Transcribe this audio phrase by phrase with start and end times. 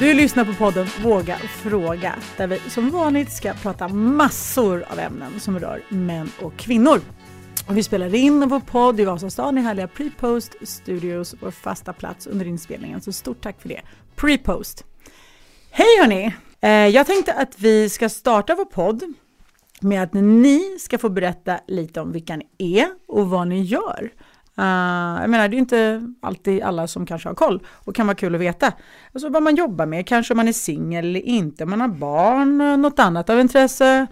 [0.00, 5.40] Du lyssnar på podden Våga fråga där vi som vanligt ska prata massor av ämnen
[5.40, 7.00] som rör män och kvinnor.
[7.68, 12.26] Och vi spelar in vår podd i Vasastan i härliga Prepost Studios, vår fasta plats
[12.26, 13.00] under inspelningen.
[13.00, 13.80] Så stort tack för det.
[14.16, 14.84] Prepost.
[15.70, 16.34] Hej hörni!
[16.60, 19.02] Eh, jag tänkte att vi ska starta vår podd
[19.80, 24.12] med att ni ska få berätta lite om vilka ni är och vad ni gör.
[24.58, 28.16] Uh, jag menar, det är inte alltid alla som kanske har koll och kan vara
[28.16, 28.72] kul att veta.
[29.12, 31.88] Alltså vad man jobbar med, kanske om man är singel eller inte, om man har
[31.88, 34.06] barn, något annat av intresse.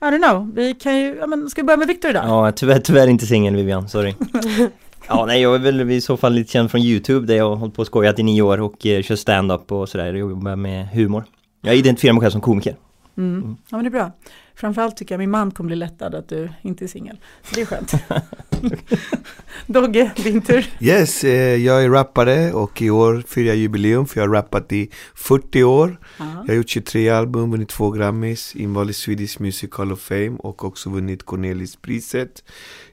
[0.00, 2.24] I don't know, vi kan ju, ja, men ska vi börja med Viktor idag?
[2.26, 4.14] Ja, tyvärr, tyvärr inte singel Vivian, sorry.
[5.08, 7.56] ja, nej, jag är väl i så fall lite känd från YouTube där jag har
[7.56, 10.56] hållit på och skojat i nio år och eh, kör stand-up och sådär och jobbar
[10.56, 11.24] med humor.
[11.60, 12.76] Jag identifierar mig själv som komiker.
[13.16, 13.34] Mm.
[13.34, 13.56] Mm.
[13.68, 14.10] Ja men det är bra.
[14.54, 17.20] Framförallt tycker jag min man kommer bli lättad att du inte är singel.
[17.42, 17.92] Så det är skönt.
[19.66, 20.66] Dogge, din tur.
[20.80, 24.72] Yes, eh, jag är rappare och i år firar jag jubileum för jag har rappat
[24.72, 26.00] i 40 år.
[26.18, 26.44] Aha.
[26.46, 30.36] Jag har gjort 23 album, vunnit två Grammys, invald i Swedish Music Hall of Fame
[30.38, 32.44] och också vunnit Cornelispriset.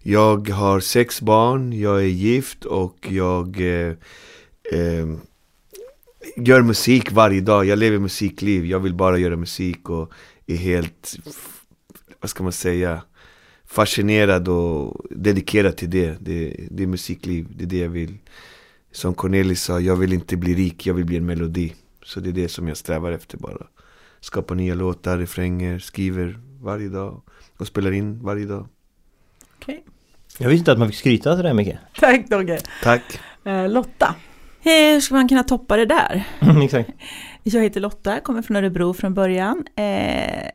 [0.02, 3.94] Jag har sex barn, jag är gift och jag eh,
[4.72, 5.08] eh,
[6.36, 7.66] gör musik varje dag.
[7.66, 10.12] Jag lever musikliv, jag vill bara göra musik och
[10.53, 11.16] är helt,
[12.19, 13.02] vad ska man säga,
[13.67, 16.17] fascinerad och dedikerad till det.
[16.19, 16.67] det.
[16.72, 18.17] Det är musikliv, det är det jag vill.
[18.92, 21.73] Som Cornelis sa, jag vill inte bli rik, jag vill bli en melodi.
[22.03, 23.67] Så det är det som jag strävar efter bara.
[24.20, 27.22] Skapa nya låtar, refränger, skriver varje dag
[27.58, 28.67] och spelar in varje dag.
[29.55, 29.75] Okej.
[29.75, 29.94] Okay.
[30.38, 31.80] Jag visste inte att man fick skryta sådär mycket.
[32.00, 32.59] Tack Dogge.
[32.83, 33.20] Tack.
[33.45, 34.16] Eh, Lotta.
[34.61, 36.23] Hur ska man kunna toppa det där?
[36.64, 36.89] Exakt.
[37.44, 39.66] Jag heter Lotta, kommer från Örebro från början.
[39.76, 40.50] Eh,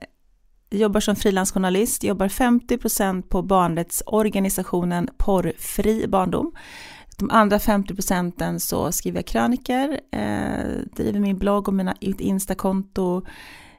[0.71, 6.53] jobbar som frilansjournalist, jobbar 50% på barnrättsorganisationen Porrfri barndom.
[7.19, 10.65] De andra 50 procenten så skriver jag kröniker, eh,
[10.97, 13.23] driver min blogg och mina, mitt Instakonto,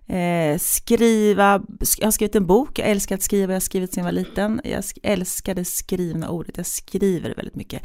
[0.07, 1.61] Eh, skriva,
[1.97, 4.19] jag har skrivit en bok, jag älskar att skriva, jag har skrivit sedan jag var
[4.19, 4.61] liten.
[4.63, 7.81] Jag älskar det skrivna ordet, jag skriver väldigt mycket.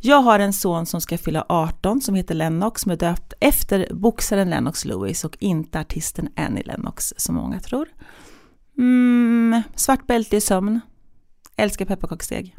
[0.00, 3.88] Jag har en son som ska fylla 18 som heter Lennox, som är döpt efter
[3.90, 7.88] boxaren Lennox Lewis och inte artisten Annie Lennox som många tror.
[8.78, 10.80] Mm, svart bälte i sömn,
[11.56, 12.56] älskar pepparkakssteg,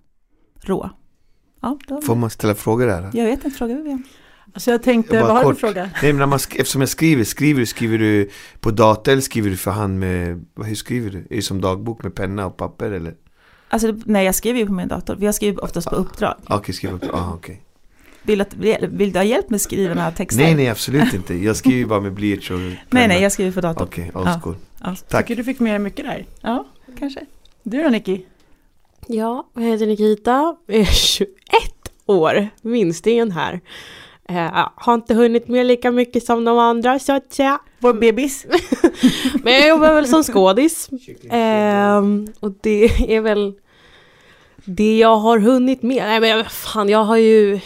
[0.61, 0.89] rå.
[1.61, 3.09] Ja, Får man ställa frågor där?
[3.13, 4.03] Jag vet inte, fråga Vivian.
[4.53, 5.89] Alltså jag tänkte, vad har du för fråga?
[6.01, 9.57] Nej, men man, eftersom jag skriver, skriver du, skriver du på dator eller skriver du
[9.57, 11.17] för hand med, hur skriver du?
[11.17, 13.13] Är det som dagbok med penna och papper eller?
[13.69, 15.17] Alltså nej, jag skriver ju på min dator.
[15.19, 16.35] Jag skriver oftast på uppdrag.
[16.43, 17.33] Okej, okay, skriver på, ah.
[17.33, 17.55] Okay.
[18.23, 18.45] Vill,
[18.81, 20.43] vill du ha hjälp med skrivna texter?
[20.43, 21.33] Nej, nej absolut inte.
[21.33, 22.75] Jag skriver bara med blyerts och penna.
[22.89, 23.85] Nej, nej, jag skriver på dator.
[23.85, 24.55] Okej, okay, old school.
[24.83, 24.95] Ja.
[25.09, 25.27] Tack.
[25.27, 26.25] Tycker du fick med mycket där?
[26.41, 26.65] Ja,
[26.99, 27.25] kanske.
[27.63, 28.21] Du då Nicky?
[29.07, 30.55] Ja, jag heter Nikita.
[30.65, 31.29] Jag är 21
[32.05, 33.61] år, minstingen här.
[34.29, 37.59] Eh, har inte hunnit med lika mycket som de andra så att säga.
[37.79, 38.45] Vår bebis.
[39.43, 40.89] men jag jobbar väl som skådis.
[41.31, 41.97] Eh,
[42.39, 43.53] och det är väl
[44.65, 46.03] det jag har hunnit med.
[46.03, 47.59] Nej men fan jag har ju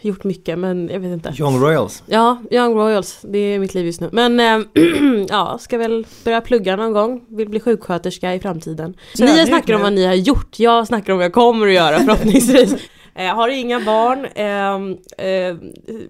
[0.00, 1.34] gjort mycket men jag vet inte.
[1.38, 2.02] Young Royals.
[2.06, 3.18] Ja, Young Royals.
[3.22, 4.08] Det är mitt liv just nu.
[4.12, 4.66] Men äh,
[5.28, 7.24] ja, ska väl börja plugga någon gång.
[7.28, 8.94] Vill bli sjuksköterska i framtiden.
[9.14, 10.58] Så ni snackar om vad ni har gjort.
[10.58, 12.74] Jag snackar om vad jag kommer att göra förhoppningsvis.
[13.20, 14.24] Eh, har inga barn.
[14.24, 15.56] Eh, eh,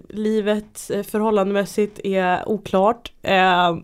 [0.09, 3.11] livet eh, förhållandemässigt är oklart.
[3.21, 3.83] Ehm,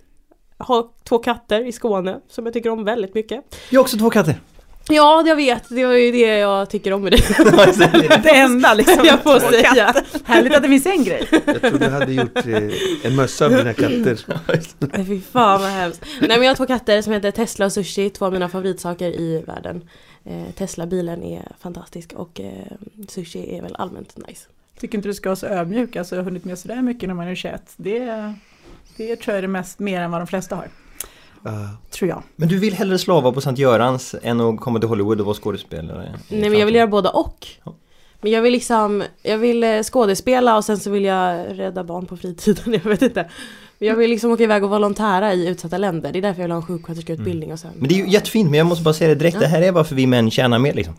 [0.58, 3.44] har två katter i Skåne som jag tycker om väldigt mycket.
[3.70, 4.40] Jag har också två katter.
[4.88, 5.68] Ja, jag vet.
[5.68, 8.22] Det var ju det jag tycker om med det.
[8.22, 9.04] det enda liksom.
[9.04, 9.94] Jag får säga.
[10.24, 11.28] Härligt att det finns en grej.
[11.30, 14.18] Jag trodde du hade gjort eh, en mössa av dina katter.
[15.06, 16.04] Fy fan vad hemskt.
[16.20, 19.08] Nej men jag har två katter som heter Tesla och Sushi, två av mina favoritsaker
[19.20, 19.88] i världen.
[20.24, 22.72] Eh, Tesla-bilen är fantastisk och eh,
[23.08, 24.48] sushi är väl allmänt nice.
[24.78, 27.14] Tycker inte du ska vara så ödmjuk, alltså jag har hunnit med sådär mycket när
[27.14, 27.62] man är 21.
[27.76, 28.34] Det,
[28.96, 30.68] det tror jag är det mest mer än vad de flesta har.
[31.46, 32.22] Uh, tror jag.
[32.36, 35.36] Men du vill hellre slava på Sankt Görans än att komma till Hollywood och vara
[35.36, 36.14] skådespelare?
[36.28, 37.46] Nej men jag vill göra båda och.
[37.64, 37.74] Ja.
[38.20, 42.06] Men jag vill liksom, jag vill eh, skådespela och sen så vill jag rädda barn
[42.06, 43.30] på fritiden, jag vet inte.
[43.78, 46.12] Jag vill liksom åka iväg och volontära i utsatta länder.
[46.12, 47.70] Det är därför jag vill ha en sjuksköterskeutbildning och sen...
[47.78, 49.34] Men det är ju jättefint, men jag måste bara säga det direkt.
[49.34, 49.40] Ja.
[49.40, 50.94] Det här är varför vi män tjänar mer liksom.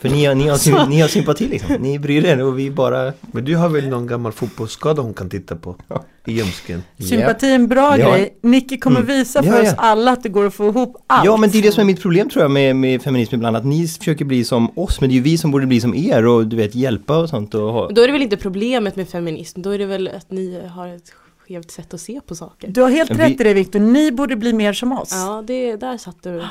[0.00, 1.74] För ni har, ni, har, ni har sympati liksom.
[1.80, 3.12] Ni bryr er och vi bara...
[3.20, 5.76] Men du har väl någon gammal fotbollsskada hon kan titta på?
[5.88, 6.04] Ja.
[6.26, 6.82] I ljumsken?
[6.98, 8.10] Sympati är en bra ja.
[8.10, 8.38] grej.
[8.42, 9.08] Nicky kommer mm.
[9.08, 11.24] visa för ja, oss alla att det går att få ihop allt.
[11.24, 13.56] Ja men det är det som är mitt problem tror jag med, med feminism ibland.
[13.56, 15.94] Att ni försöker bli som oss men det är ju vi som borde bli som
[15.94, 17.54] er och du vet hjälpa och sånt.
[17.54, 17.88] Och ha...
[17.88, 19.62] Då är det väl inte problemet med feminism.
[19.62, 21.12] Då är det väl att ni har ett
[21.48, 22.68] skevt sätt att se på saker.
[22.68, 25.10] Du har helt rätt i det Viktor, ni borde bli mer som oss.
[25.12, 26.42] Ja, det, där satt du.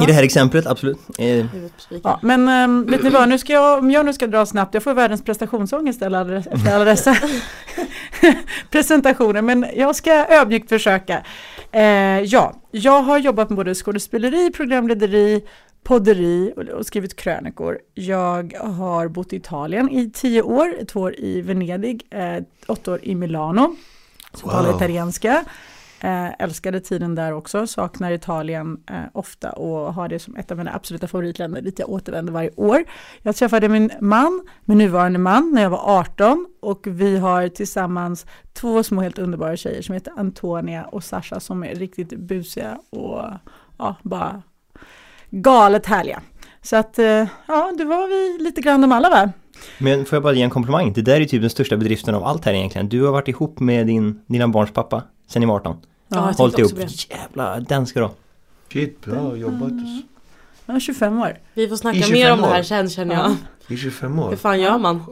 [0.00, 0.98] I det här exemplet, absolut.
[1.18, 1.46] Eh.
[2.02, 4.74] Ja, men ähm, vet ni vad, nu ska jag, om jag nu ska dra snabbt,
[4.74, 7.16] jag får världens prestationsångest efter alla, efter alla dessa
[8.70, 11.22] presentationer, men jag ska ödmjukt försöka.
[11.72, 11.82] Eh,
[12.20, 15.44] ja, jag har jobbat med både skådespeleri, programlederi,
[15.84, 17.78] podderi och, skrivit krönikor.
[17.94, 23.00] Jag har bott i Italien i tio år, två år i Venedig, eh, åtta år
[23.02, 23.76] i Milano,
[24.34, 24.52] så Wow.
[24.52, 25.44] talar italienska.
[26.04, 30.58] Eh, älskade tiden där också, saknar Italien eh, ofta och har det som ett av
[30.58, 32.84] mina absoluta favoritländer dit jag återvänder varje år.
[33.22, 38.26] Jag träffade min man, min nuvarande man, när jag var 18 och vi har tillsammans
[38.52, 43.24] två små helt underbara tjejer som heter Antonia och Sasha som är riktigt busiga och
[43.78, 44.42] ja, bara
[45.30, 46.22] galet härliga.
[46.62, 49.30] Så att eh, ja, det var vi lite grann de alla va?
[49.78, 50.92] Men får jag bara ge en komplimang?
[50.92, 52.88] Det där är ju typ den största bedriften av allt här egentligen.
[52.88, 55.76] Du har varit ihop med din, dina barns pappa sen ni var 18.
[56.12, 56.72] Ja, jag Hållit ihop.
[56.72, 57.14] också på det.
[57.16, 58.14] Jävlar, den ska du ha.
[58.72, 59.72] Shit, bra jobbat.
[60.66, 61.38] Ja, 25 år.
[61.54, 62.62] Vi får snacka mer 25 om det här år.
[62.62, 63.36] sen känner jag.
[63.68, 64.30] I 25 år.
[64.30, 65.02] Hur fan gör man?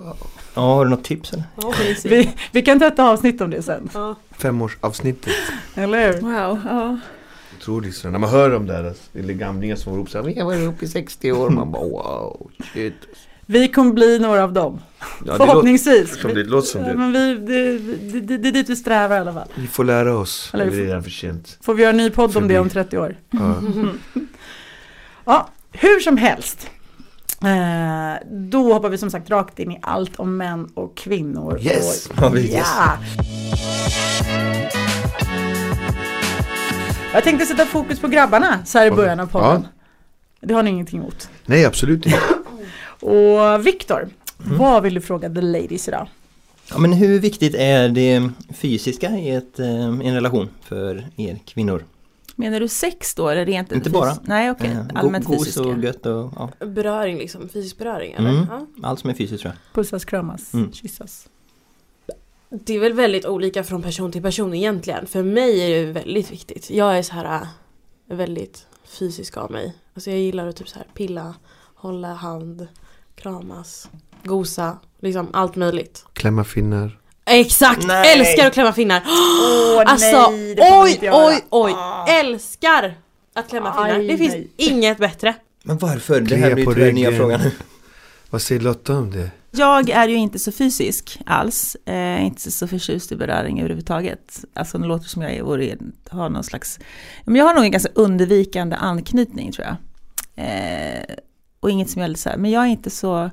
[0.54, 1.44] Ja, har du något tips eller?
[1.62, 1.72] Ja.
[2.04, 4.14] Vi, vi kan ta ett avsnitt om det sen, Ja.
[4.30, 5.32] Femårsavsnittet.
[5.74, 6.20] eller hur?
[6.20, 6.98] Wow, ja.
[7.58, 10.84] Otroligt så när man hör de där eller gamlingar som ropar såhär, jag var uppe
[10.84, 12.94] i 60 år, man bara wow, shit.
[13.50, 16.18] Vi kommer bli några av dem, Ja, det låter förhoppningsvis.
[16.22, 16.94] det, låter som Ja, det.
[16.96, 17.78] men vi, det,
[18.12, 19.48] det, det, det är dit vi strävar i alla fall.
[19.54, 21.58] Vi får lära oss, Eller det är redan för sent.
[21.62, 22.84] Får vi göra en ny podd om det om Förbi.
[22.84, 23.16] 30 år?
[23.30, 23.54] Ja.
[25.24, 26.70] Ja, hur som helst.
[27.42, 31.58] Eh, då hoppar vi som sagt rakt in i allt om män och kvinnor.
[31.62, 32.06] Yes!
[32.06, 32.98] Och, Ja, ja.
[37.12, 39.66] Jag tänkte sätta fokus på grabbarna så här i början av podden.
[40.40, 41.28] Det har ni ingenting emot.
[41.46, 42.18] Nej, absolut inte.
[43.00, 46.08] Och Viktor, vad vill du fråga the ladies idag?
[46.70, 49.66] Ja, men hur viktigt är det fysiska i ett, eh,
[50.02, 51.84] i en relation för er kvinnor?
[52.36, 54.16] Menar du sex då eller rent Inte bara.
[54.22, 55.62] Nej okej, Eh, allmänt go- fysiska.
[55.62, 58.30] och gött och ja, Beröring liksom, fysisk beröring eller?
[58.30, 58.46] Mm.
[58.50, 58.66] Ja.
[58.82, 59.74] allt som är fysiskt tror jag.
[59.74, 60.72] Pussas, kramas, Mm.
[60.72, 61.28] kyssas.
[62.50, 65.06] Det är väl väldigt olika från person till person egentligen.
[65.06, 66.70] För mig är det väldigt viktigt.
[66.70, 69.74] Jag är så här äh, väldigt fysisk av mig.
[69.94, 71.34] Alltså jag gillar att typ så här pilla,
[71.74, 72.68] hålla hand,
[73.22, 73.88] kramas,
[74.24, 76.04] gosa, liksom allt möjligt.
[76.12, 76.98] Klämma finnar.
[77.24, 77.86] Exakt!
[77.86, 78.18] Nej.
[78.18, 79.02] Älskar att klämma finnar!
[79.06, 81.72] Åh Alltså nej, oj, oj, oj!
[81.76, 82.06] Ah.
[82.08, 82.94] Älskar
[83.34, 83.98] att klämma finnar.
[83.98, 84.50] Aj, Det finns nej.
[84.56, 85.34] inget bättre.
[85.62, 86.20] Men varför?
[86.20, 87.40] Det här blir på tyvärr nya frågan.
[88.30, 89.30] Vad säger Lotta om det?
[89.52, 94.44] Jag är ju inte så fysisk alls, eh, inte så förtjust i beröring överhuvudtaget.
[94.54, 95.76] Alltså det låter som jag är, vore,
[96.10, 96.78] har någon slags,
[97.24, 99.76] men jag har nog en ganska undvikande anknytning tror jag.
[100.46, 101.02] Eh,
[101.60, 103.30] och inget som gällde så här, men jag är inte så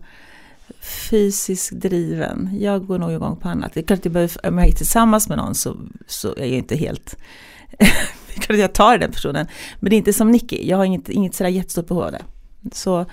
[0.79, 2.57] fysiskt driven.
[2.59, 3.73] Jag går nog igång på annat.
[3.73, 5.77] Det är klart att jag behöver, om jag är tillsammans med någon så,
[6.07, 7.17] så är jag inte helt,
[7.77, 9.47] det är klart att jag tar den personen.
[9.79, 12.21] Men det är inte som Nicky, jag har inget, inget sådär jättestort behov av det.
[12.71, 13.05] Så,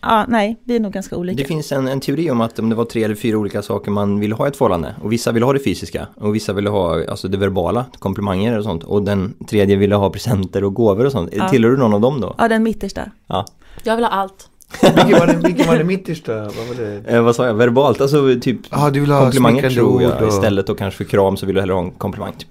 [0.00, 1.42] ja, nej, vi är nog ganska olika.
[1.42, 3.90] Det finns en, en teori om att om det var tre eller fyra olika saker
[3.90, 6.66] man vill ha i ett förhållande och vissa vill ha det fysiska och vissa vill
[6.66, 11.06] ha alltså det verbala, komplimanger och sånt och den tredje ville ha presenter och gåvor
[11.06, 11.30] och sånt.
[11.36, 11.48] Ja.
[11.48, 12.34] Tillhör du någon av dem då?
[12.38, 13.10] Ja, den mittersta.
[13.26, 13.46] Ja.
[13.82, 14.48] Jag vill ha allt.
[14.82, 16.32] Vilken var det, vilken var det mittersta?
[16.34, 17.02] Vad var det?
[17.14, 17.54] Eh, vad sa jag?
[17.54, 18.00] Verbalt?
[18.00, 20.28] Alltså typ Ja, du vill ha komplimanger tror jag och...
[20.28, 22.32] istället och kanske för kram så vill du hellre ha en komplimang.
[22.38, 22.48] Typ.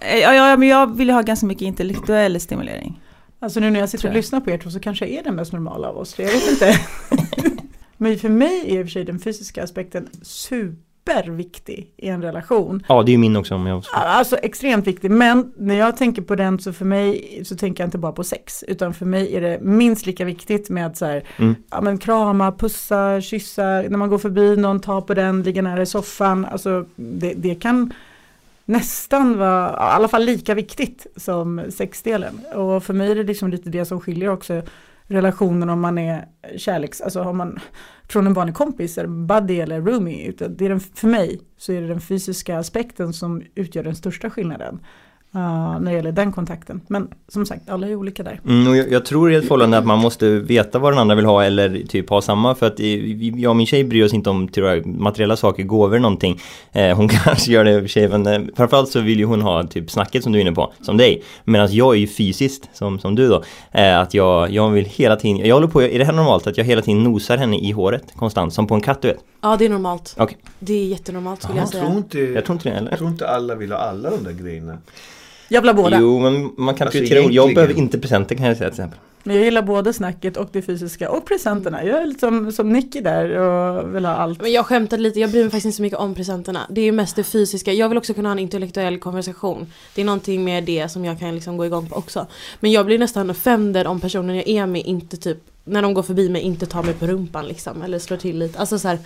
[0.00, 3.00] Eh, Ja, ja, men jag vill ha ganska mycket intellektuell stimulering.
[3.40, 5.34] Alltså nu när jag sitter och lyssnar på er två så kanske jag är den
[5.34, 6.74] mest normala av oss tre, jag vet inte.
[7.96, 12.84] Men för mig är i och för sig den fysiska aspekten superviktig i en relation.
[12.88, 13.82] Ja, det är ju min också om jag...
[13.92, 17.86] Alltså extremt viktig, men när jag tänker på den så för mig så tänker jag
[17.86, 21.06] inte bara på sex, utan för mig är det minst lika viktigt med att så
[21.06, 21.54] här, Mm.
[21.70, 25.82] ja, men krama, pussa, kyssa, när man går förbi någon, ta på den, ligga nära
[25.82, 27.92] i soffan, alltså det, det kan
[28.66, 32.40] nästan var, i alla fall lika viktigt som sexdelen.
[32.54, 34.62] Och för mig är det liksom lite det som skiljer också
[35.06, 37.60] relationen om man är kärleks, alltså om man
[38.08, 40.26] från en vanlig kompis, eller buddy eller roomie.
[40.28, 43.96] Utan det är den, för mig så är det den fysiska aspekten som utgör den
[43.96, 44.80] största skillnaden
[45.36, 46.80] uh, när det gäller den kontakten.
[46.88, 48.40] Men som sagt, alla är olika där.
[48.44, 51.14] Mm, och jag, jag tror i ett förhållande att man måste veta vad den andra
[51.14, 52.78] vill ha eller typ ha samma för att
[53.36, 56.40] jag och min tjej bryr oss inte om tror jag, materiella saker, gåvor någonting.
[56.72, 59.24] Eh, hon kanske gör det i och för sig men eh, framförallt så vill ju
[59.24, 61.22] hon ha typ snacket som du är inne på, som dig.
[61.44, 63.42] Medan jag är ju fysiskt som, som du då.
[63.72, 66.58] Eh, att jag, jag vill hela tiden, jag håller på, är det här normalt att
[66.58, 69.18] jag hela tiden nosar henne i håret konstant som på en katt du vet?
[69.40, 70.14] Ja det är normalt.
[70.18, 70.38] Okej.
[70.58, 71.96] Det är jättenormalt skulle jag Jag tror säga.
[71.96, 72.90] inte, Jag tror inte det eller?
[72.90, 74.78] jag tror inte alla vill ha alla de där grejerna.
[75.48, 76.00] Jag vill ha båda.
[76.00, 78.98] Jo men man kan Alltså, prioritera, jag behöver inte presenter kan jag säga till exempel.
[79.26, 81.84] Men jag gillar både snacket och det fysiska och presenterna.
[81.84, 84.42] Jag är lite som, som Nicky där och vill ha allt.
[84.42, 86.66] Men jag skämtade lite, jag bryr mig faktiskt inte så mycket om presenterna.
[86.70, 87.72] Det är ju mest det fysiska.
[87.72, 89.66] Jag vill också kunna ha en intellektuell konversation.
[89.94, 92.26] Det är någonting med det som jag kan liksom gå igång på också.
[92.60, 96.02] Men jag blir nästan offended om personen jag är med inte typ, när de går
[96.02, 97.82] förbi mig, inte tar mig på rumpan liksom.
[97.82, 98.58] Eller slår till lite.
[98.58, 98.98] Alltså så här,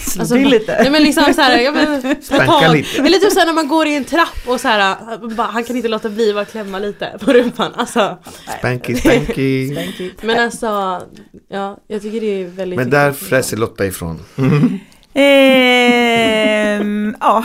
[0.00, 0.76] Slå Alltså, till lite.
[0.82, 3.02] Nej men liksom såhär, jag men, Spanka lite.
[3.02, 4.96] Eller typ såhär när man går i en trapp och såhär,
[5.36, 7.72] bara, han kan inte låta bli att klämma lite på rumpan.
[7.76, 8.18] Alltså,
[8.58, 9.74] Spanky, spanky.
[10.22, 11.00] men alltså,
[11.48, 14.22] ja, jag tycker det är väldigt Men där fräser Lotta ifrån.
[15.14, 17.44] Ehm, ja,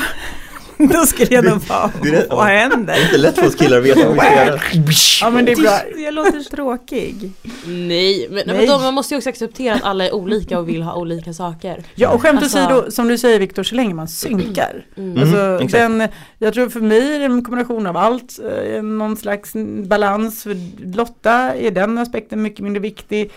[0.93, 1.59] då skulle jag nog
[2.03, 2.93] det- vad händer?
[2.93, 4.59] Det är inte lätt för oss killar att veta vad vi ska göra.
[5.21, 5.79] Ja men det är bra.
[5.97, 7.31] Jag låter tråkig.
[7.65, 8.57] Nej, men, Nej.
[8.57, 11.33] men då, man måste ju också acceptera att alla är olika och vill ha olika
[11.33, 11.83] saker.
[11.95, 14.85] Ja och skämt Alltså- åsido, som du säger Viktor, så länge man synkar.
[14.97, 15.21] Mm.
[15.21, 15.71] Alltså, exakt.
[15.71, 16.07] den,
[16.39, 18.39] jag tror för mig är det en kombination av allt,
[18.75, 19.51] eh, någon slags
[19.87, 20.43] balans.
[20.43, 20.57] För
[20.97, 23.31] Lotta är den aspekten mycket mindre viktig.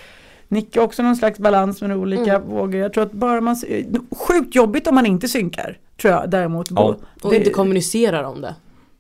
[0.49, 2.49] Nick har också någon slags balans med olika Mm.
[2.49, 2.75] vågor.
[2.81, 3.57] Jag tror att bara man,
[4.11, 5.79] sjukt jobbigt om man inte synkar.
[6.01, 6.71] Tror jag däremot.
[6.71, 6.97] Ja.
[7.23, 8.55] Och Det- inte kommunicerar om det.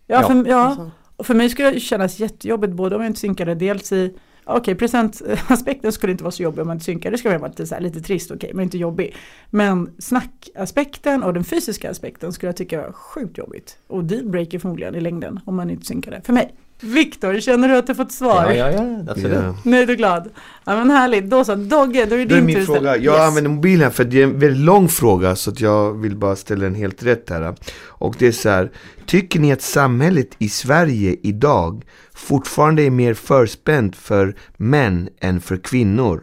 [0.06, 0.56] Ja, för, ja.
[0.56, 0.90] Alltså.
[1.16, 4.14] Och för mig skulle det kännas jättejobbigt både om jag inte synkade dels i
[4.50, 7.14] Okej, presentaspekten skulle inte vara så jobbig om man inte synkade.
[7.14, 9.14] Det skulle vara lite, så här, lite trist, okej, men inte jobbig.
[9.50, 13.78] Men snackaspekten och den fysiska aspekten skulle jag tycka var sjukt jobbigt.
[13.86, 16.20] Och dealbreaker förmodligen i längden om man inte synkade.
[16.24, 16.54] För mig.
[16.80, 18.44] Viktor, känner du att du fått svar?
[18.44, 19.32] Ja, ja, ja, absolut.
[19.32, 19.56] Ja.
[19.64, 20.28] Nöjd och glad?
[20.64, 21.54] Ja men härligt, då så.
[21.54, 23.20] Dogge, då är det Då är din min tur fråga, jag Yes.
[23.28, 26.64] använder mobilen för det är en väldigt lång fråga så att jag vill bara ställa
[26.64, 27.54] den helt rätt här.
[27.84, 28.70] Och det är så här,
[29.06, 35.56] tycker ni att samhället i Sverige idag fortfarande är mer förspänt för män än för
[35.56, 36.22] kvinnor?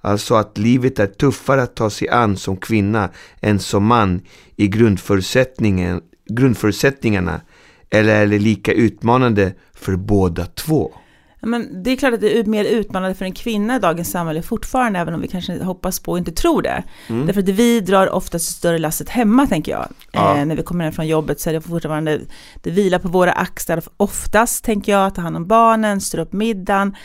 [0.00, 4.20] Alltså att livet är tuffare att ta sig an som kvinna än som man
[4.56, 7.40] i grundförutsättningen, grundförutsättningarna
[7.90, 10.92] eller är det lika utmanande för båda två?
[11.42, 14.42] Men det är klart att det är mer utmanande för en kvinna i dagens samhälle
[14.42, 16.82] fortfarande, även om vi kanske hoppas på och inte tror det.
[17.08, 17.26] Mm.
[17.26, 19.88] Därför att vi drar oftast större lasset hemma, tänker jag.
[20.12, 20.36] Ja.
[20.36, 22.20] Eh, när vi kommer hem från jobbet så är det fortfarande,
[22.62, 26.96] det vilar på våra axlar oftast, tänker jag, ta hand om barnen, styra upp middagen,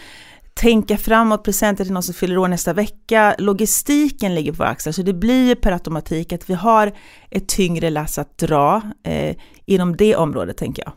[0.61, 3.35] tänka framåt, presenter till någon som fyller år nästa vecka.
[3.37, 6.91] Logistiken ligger på våra axlar, så det blir ju per automatik att vi har
[7.29, 9.35] ett tyngre lass att dra eh,
[9.65, 10.93] inom det området, tänker jag.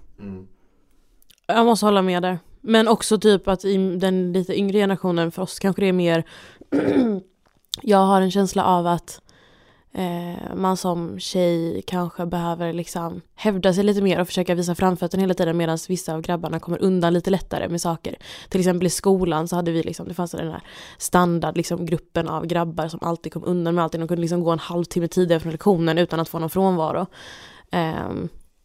[1.47, 2.39] Jag måste hålla med där.
[2.61, 6.25] Men också typ att i den lite yngre generationen, för oss kanske det är mer
[7.83, 9.21] Jag har en känsla av att
[9.93, 15.21] eh, man som tjej kanske behöver liksom hävda sig lite mer och försöka visa framfötterna
[15.21, 18.17] hela tiden medan vissa av grabbarna kommer undan lite lättare med saker.
[18.49, 20.63] Till exempel i skolan så hade vi liksom, det fanns den här
[20.99, 24.01] standard liksom, gruppen av grabbar som alltid kom undan med allting.
[24.01, 27.07] De kunde liksom gå en halvtimme tidigare från lektionen utan att få någon frånvaro.
[27.73, 28.09] Eh,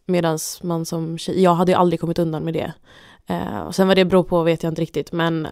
[0.06, 2.74] Medan man som tjej, jag hade ju aldrig kommit undan med det.
[3.28, 5.48] Eh, och sen vad det beror på vet jag inte riktigt men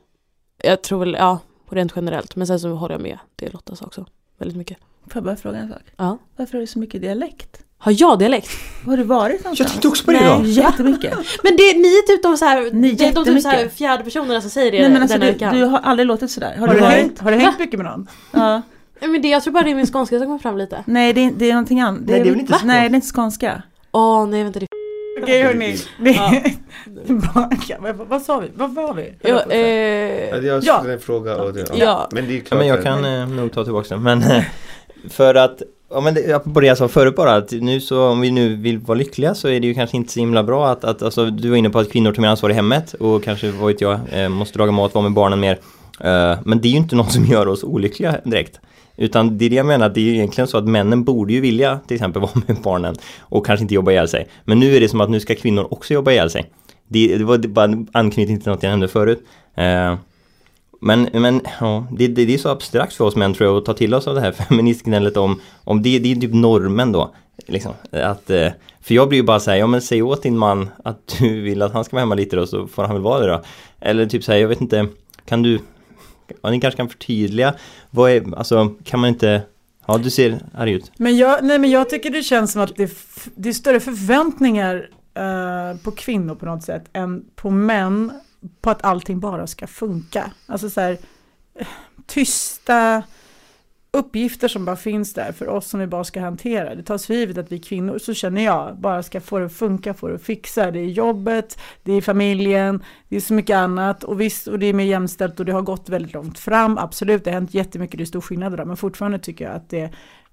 [0.63, 2.35] jag tror väl, ja, rent generellt.
[2.35, 4.05] Men sen så håller jag med det Lotta sa också.
[4.37, 4.77] Väldigt mycket.
[5.07, 5.81] Får jag bara fråga en sak?
[5.97, 6.17] Ja.
[6.35, 7.57] Varför har du så mycket dialekt?
[7.77, 8.49] Har jag dialekt?
[8.85, 9.59] Var har du varit någonstans?
[9.59, 10.45] Jag tänkte också på det Nej, idag.
[10.47, 11.13] jättemycket.
[11.43, 13.49] Men det, ni är typ de så här, Ni är det är de typ så
[13.49, 15.55] här fjärde personerna som säger det Nej men alltså denna du, veckan.
[15.57, 16.55] du har aldrig låtit sådär.
[16.59, 16.95] Har, Har du du, varit?
[16.95, 18.07] hängt, har du hängt mycket med någon?
[18.31, 18.61] Ja.
[19.01, 20.83] Nej, men det, jag tror bara det är min skånska som kommer fram lite.
[20.87, 22.01] Nej det är, det är någonting annat.
[22.05, 22.59] Nej, det är väl inte?
[22.63, 23.61] Nej det är inte skånska.
[23.91, 24.67] Åh nej vänta det
[25.23, 25.77] Okej hörni.
[25.99, 26.33] Det, Ja.
[28.07, 28.47] Vad, sa vi?
[28.55, 29.13] Vad var vi?
[29.21, 30.77] ja, Ja, eh, Jag Ja.
[30.77, 32.09] ställer en fråga och det, Ja.
[32.11, 34.03] Men det är Ja, klart men jag kan eh, nog ta tillbaka den.
[34.03, 34.23] Men
[35.09, 38.21] för att, ja men det, apropå det jag sa förut bara, att nu så om
[38.21, 40.83] vi nu vill vara lyckliga så är det ju kanske inte så himla bra att,
[40.83, 43.51] att alltså, du var inne på att kvinnor tar mer ansvar i hemmet och kanske,
[43.51, 45.59] vad vet jag, eh, måste laga mat, vara med barnen mer.
[45.99, 48.59] Eh, men det är ju inte något som gör oss olyckliga direkt.
[48.97, 51.41] Utan det är det jag menar, det är ju egentligen så att männen borde ju
[51.41, 54.27] vilja till exempel vara med barnen och kanske inte jobba ihjäl sig.
[54.45, 56.45] Men nu är det som att nu ska kvinnor också jobba ihjäl sig.
[56.87, 59.23] Det, det var bara en anknytning till något jag nämnde förut.
[59.55, 59.95] Eh,
[60.83, 63.65] men, men ja, det, det, det är så abstrakt för oss män tror jag att
[63.65, 67.15] ta till oss av det här feministgnället om, om det, det är typ normen då.
[67.47, 68.49] Liksom, att, eh,
[68.81, 71.41] för jag blir ju bara så här, ja men säg åt din man att du
[71.41, 73.41] vill att han ska vara hemma lite då så får han väl vara det då.
[73.79, 74.87] Eller typ så här, jag vet inte,
[75.25, 75.59] kan du,
[76.41, 77.53] ja, ni kanske kan förtydliga,
[77.89, 79.41] vad är, alltså kan man inte,
[79.85, 80.91] ja du ser arg ut.
[80.97, 82.91] Men jag, nej, men jag tycker det känns som att det, är
[83.35, 88.11] det är större förväntningar eh, på kvinnor på något sätt än på män
[88.61, 90.31] på att allting bara ska funka.
[90.45, 90.97] Alltså så här
[92.05, 93.03] tysta
[93.93, 96.75] uppgifter som bara finns där för oss som vi bara ska hantera.
[96.75, 99.53] Det tas för givet att vi kvinnor, så känner jag, bara ska få det att
[99.53, 100.71] funka, få det att fixa.
[100.71, 104.65] Det är jobbet, det är familjen, det är så mycket annat och visst, och det
[104.65, 106.77] är mer jämställt och det har gått väldigt långt fram.
[106.77, 109.69] Absolut, det har hänt jättemycket, det är stor skillnad där, men fortfarande tycker jag att
[109.69, 109.89] det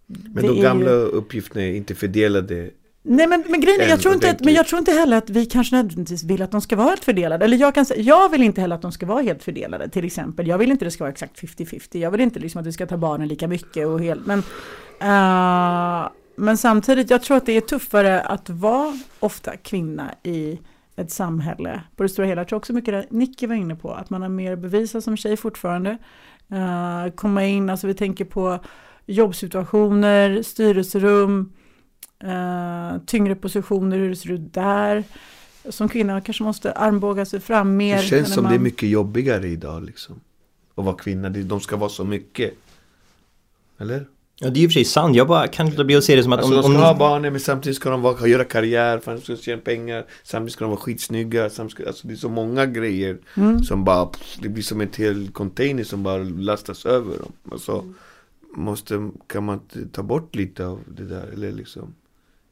[0.07, 2.71] Men det de gamla ju- uppgifterna är inte fördelade
[3.11, 5.31] Nej men, men grejen är, jag tror, inte att, men jag tror inte heller att
[5.31, 7.45] vi kanske nödvändigtvis vill att de ska vara helt fördelade.
[7.45, 10.05] Eller jag kan säga, jag vill inte heller att de ska vara helt fördelade till
[10.05, 10.47] exempel.
[10.47, 11.99] Jag vill inte att det ska vara exakt 50-50.
[11.99, 14.27] Jag vill inte liksom att vi ska ta barnen lika mycket och helt.
[14.27, 20.59] Men, uh, men samtidigt, jag tror att det är tuffare att vara ofta kvinna i
[20.97, 22.41] ett samhälle på det stora hela.
[22.41, 25.17] Jag tror också mycket det Nicky var inne på, att man har mer bevisa som
[25.17, 25.99] tjej fortfarande.
[26.53, 28.59] Uh, komma in, alltså vi tänker på
[29.07, 31.53] jobbsituationer, styrelserum,
[32.25, 35.05] uh, tyngre positioner, hur det ser ut där.
[35.69, 37.97] Som kvinna kanske måste armbåga sig fram mer.
[37.97, 38.53] Det känns som man...
[38.53, 40.21] det är mycket jobbigare idag liksom.
[40.75, 42.55] Att vara kvinna, de ska vara så mycket.
[43.79, 44.07] Eller?
[44.41, 46.33] Ja det är ju sig sant, jag bara kan inte bli att se det som
[46.33, 48.99] att alltså, om, de ska om ha barnen men samtidigt ska de vara, göra karriär,
[48.99, 52.29] för de ska tjäna pengar Samtidigt ska de vara skitsnygga, samtidigt, alltså det är så
[52.29, 53.59] många grejer mm.
[53.59, 57.85] som bara, pff, det blir som en hel container som bara lastas över dem Alltså,
[58.55, 61.95] måste, kan man inte ta bort lite av det där eller liksom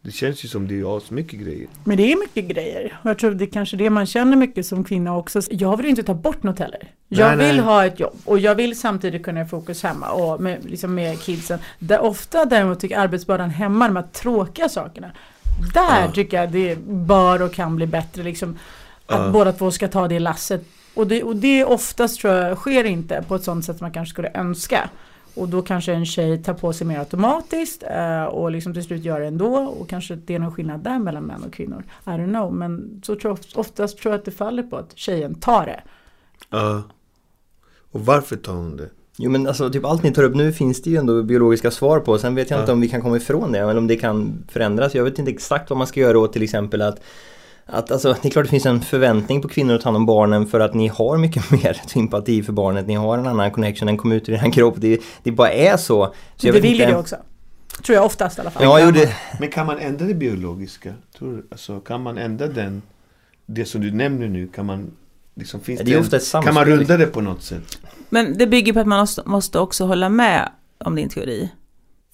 [0.06, 1.66] det känns ju som det är asmycket grejer.
[1.84, 3.00] Men det är mycket grejer.
[3.02, 5.40] Och jag tror det är kanske det man känner mycket som kvinna också.
[5.50, 6.90] Jag vill inte ta bort något heller.
[7.08, 7.64] Jag nej, vill nej.
[7.64, 11.20] ha ett jobb och jag vill samtidigt kunna ha fokus hemma och med, liksom med
[11.20, 11.58] kidsen.
[11.78, 15.10] Där ofta däremot tycker arbetsbördan hemma, de här tråkiga sakerna.
[15.74, 16.12] Där ja.
[16.14, 18.22] tycker jag det bör och kan bli bättre.
[18.22, 18.58] Liksom,
[19.06, 19.30] att ja.
[19.30, 20.64] båda två ska ta det lasset.
[20.94, 24.12] Och det, och det oftast tror jag sker inte på ett sånt sätt man kanske
[24.12, 24.90] skulle önska.
[25.36, 29.04] Och då kanske en tjej tar på sig mer automatiskt eh, och liksom till slut
[29.04, 29.56] gör det ändå.
[29.56, 31.84] Och kanske det är någon skillnad där mellan män och kvinnor.
[32.04, 32.54] I don't know.
[32.54, 35.82] Men så tror jag, oftast tror jag att det faller på att tjejen tar det.
[36.50, 36.58] Ja.
[36.58, 36.80] Uh,
[37.90, 38.88] och varför tar hon det?
[39.18, 42.00] Jo men alltså typ allt ni tar upp nu finns det ju ändå biologiska svar
[42.00, 42.18] på.
[42.18, 42.62] Sen vet jag uh.
[42.62, 43.58] inte om vi kan komma ifrån det.
[43.58, 44.94] Eller om det kan förändras.
[44.94, 47.00] Jag vet inte exakt vad man ska göra åt till exempel att
[47.66, 50.06] att alltså, det är klart det finns en förväntning på kvinnor att ta hand om
[50.06, 52.86] barnen för att ni har mycket mer sympati för barnet.
[52.86, 54.74] Ni har en annan connection, den kommer ut ur er kropp.
[54.78, 56.14] Det, det bara är så.
[56.36, 56.86] så jag det vill inte...
[56.86, 57.16] det också.
[57.86, 58.62] Tror jag oftast i alla fall.
[58.62, 59.14] Ja, jo, det...
[59.40, 60.94] Men kan man ändra det biologiska?
[61.18, 62.82] Tror, alltså, kan man ändra den,
[63.46, 64.90] det som du nämner nu, kan man
[65.38, 67.78] Liksom, finns det, det en, kan man runda det på något sätt?
[68.08, 71.48] Men det bygger på att man måste också hålla med om din teori.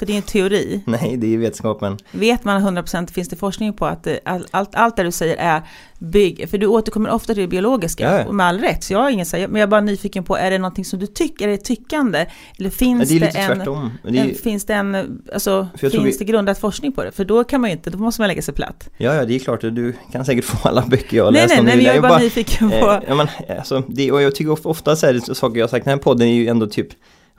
[0.03, 0.81] För det är en teori.
[0.85, 1.99] Nej, det är vetenskapen.
[2.13, 5.37] Vet man 100% finns det forskning på att det, all, allt, allt det du säger
[5.37, 5.63] är
[5.99, 8.25] bygg, för du återkommer ofta till det biologiska, ja.
[8.25, 8.85] och med all rätt.
[8.85, 10.99] Så jag har ingen säga, men jag är bara nyfiken på, är det någonting som
[10.99, 12.27] du tycker, är det tyckande?
[12.59, 13.59] Eller finns det, det en,
[14.03, 14.25] det är...
[14.25, 17.13] en, finns det en, alltså, finns det grundad forskning på det?
[17.13, 18.89] För då kan man ju inte, då måste man lägga sig platt.
[18.97, 21.55] Ja, ja, det är klart, du kan säkert få alla böcker jag har nej, läst
[21.55, 22.77] nej, nej, men jag är bara, nyfiken på...
[22.77, 25.85] Eh, ja, men, alltså, det, och jag tycker ofta så här, saker jag har sagt,
[25.85, 26.89] den här podden är ju ändå typ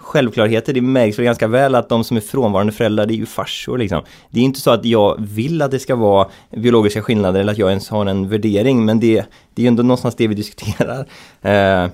[0.03, 0.73] självklarheter.
[0.73, 3.77] Det märks väl ganska väl att de som är frånvarande föräldrar, det är ju farsor
[3.77, 4.01] liksom.
[4.29, 7.57] Det är inte så att jag vill att det ska vara biologiska skillnader eller att
[7.57, 11.07] jag ens har en värdering, men det, det är ju ändå någonstans det vi diskuterar.
[11.41, 11.87] Eh,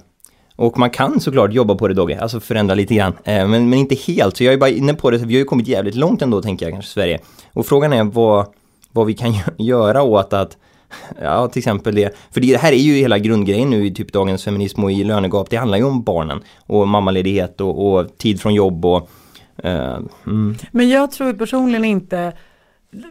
[0.55, 3.13] och man kan såklart jobba på det Dogge, alltså förändra lite grann.
[3.23, 5.45] Eh, men, men inte helt, så jag är bara inne på det, vi har ju
[5.45, 7.19] kommit jävligt långt ändå tänker jag kanske Sverige.
[7.53, 8.45] Och frågan är vad,
[8.91, 10.57] vad vi kan göra åt att
[11.21, 12.15] Ja, till exempel det.
[12.31, 15.49] För det här är ju hela grundgrejen nu i typ dagens feminism och i lönegap.
[15.49, 19.09] Det handlar ju om barnen och mammaledighet och, och tid från jobb och...
[19.57, 20.55] Eh, mm.
[20.71, 22.33] Men jag tror personligen inte...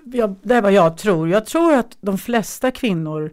[0.05, 1.29] Jag, det är vad jag tror.
[1.29, 3.33] Jag tror att de flesta kvinnor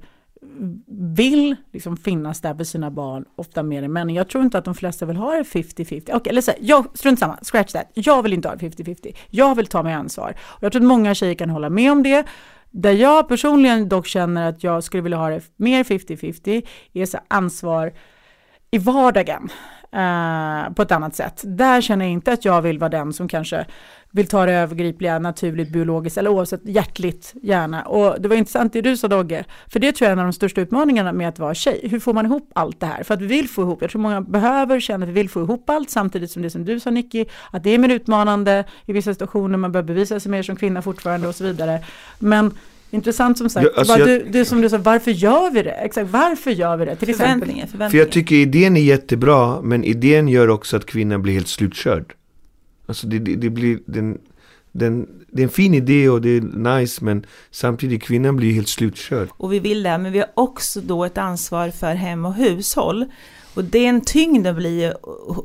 [1.15, 4.15] vill liksom finnas där för sina barn, ofta mer än männen.
[4.15, 6.01] Jag tror inte att de flesta vill ha det 50-50.
[6.01, 7.91] Okej, okay, eller så, jag, strunt samma, scratch that.
[7.93, 9.15] Jag vill inte ha det 50-50.
[9.29, 10.35] Jag vill ta mig ansvar.
[10.41, 12.25] Och jag tror att många tjejer kan hålla med om det.
[12.77, 17.17] Där jag personligen dock känner att jag skulle vilja ha det mer 50-50 är så
[17.27, 17.93] ansvar
[18.75, 19.49] i vardagen
[19.91, 21.41] eh, på ett annat sätt.
[21.45, 23.65] Där känner jag inte att jag vill vara den som kanske
[24.11, 27.83] vill ta det övergripliga, naturligt, biologiskt eller oavsett hjärtligt gärna.
[27.83, 30.25] Och det var intressant det du sa Dogge, för det tror jag är en av
[30.25, 31.87] de största utmaningarna med att vara tjej.
[31.91, 33.03] Hur får man ihop allt det här?
[33.03, 35.41] För att vi vill få ihop, jag tror många behöver känna att vi vill få
[35.41, 38.93] ihop allt samtidigt som det som du sa Nicky, att det är mer utmanande i
[38.93, 41.83] vissa situationer, man behöver bevisa sig mer som kvinna fortfarande och så vidare.
[42.19, 42.51] Men
[42.95, 43.65] Intressant som sagt.
[43.65, 45.71] Ja, alltså jag, du, du, som du sa, varför gör vi det?
[45.71, 46.95] Exakt, varför gör vi det?
[46.95, 47.89] Till förväntningar, exempel.
[47.89, 52.13] För jag tycker idén är jättebra, men idén gör också att kvinnan blir helt slutkörd.
[52.87, 54.17] Alltså det, det, det blir, den,
[54.71, 58.67] den, det är en fin idé och det är nice, men samtidigt kvinnan blir helt
[58.67, 59.29] slutkörd.
[59.37, 63.05] Och vi vill det, men vi har också då ett ansvar för hem och hushåll.
[63.55, 64.93] Och den tyngden blir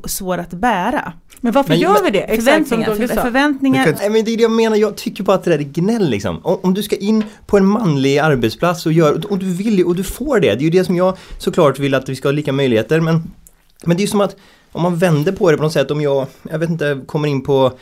[0.08, 1.12] svår att bära.
[1.40, 2.26] Men varför men, gör vi det?
[2.36, 2.94] Förväntningar.
[2.94, 3.84] För, förväntningar.
[3.84, 3.94] Kan...
[3.94, 6.10] Nej men det är det jag menar, jag tycker bara att det där är gnäll
[6.10, 6.40] liksom.
[6.42, 9.96] Om, om, du ska in på en manlig arbetsplats och gör, och du vill och
[9.96, 10.54] du får det.
[10.54, 13.22] Det är ju det som jag såklart vill att vi ska ha lika möjligheter men,
[13.84, 14.36] men det är ju som att
[14.72, 17.42] om man vänder på det på något sätt, om jag, jag vet inte, kommer in
[17.42, 17.72] på eh,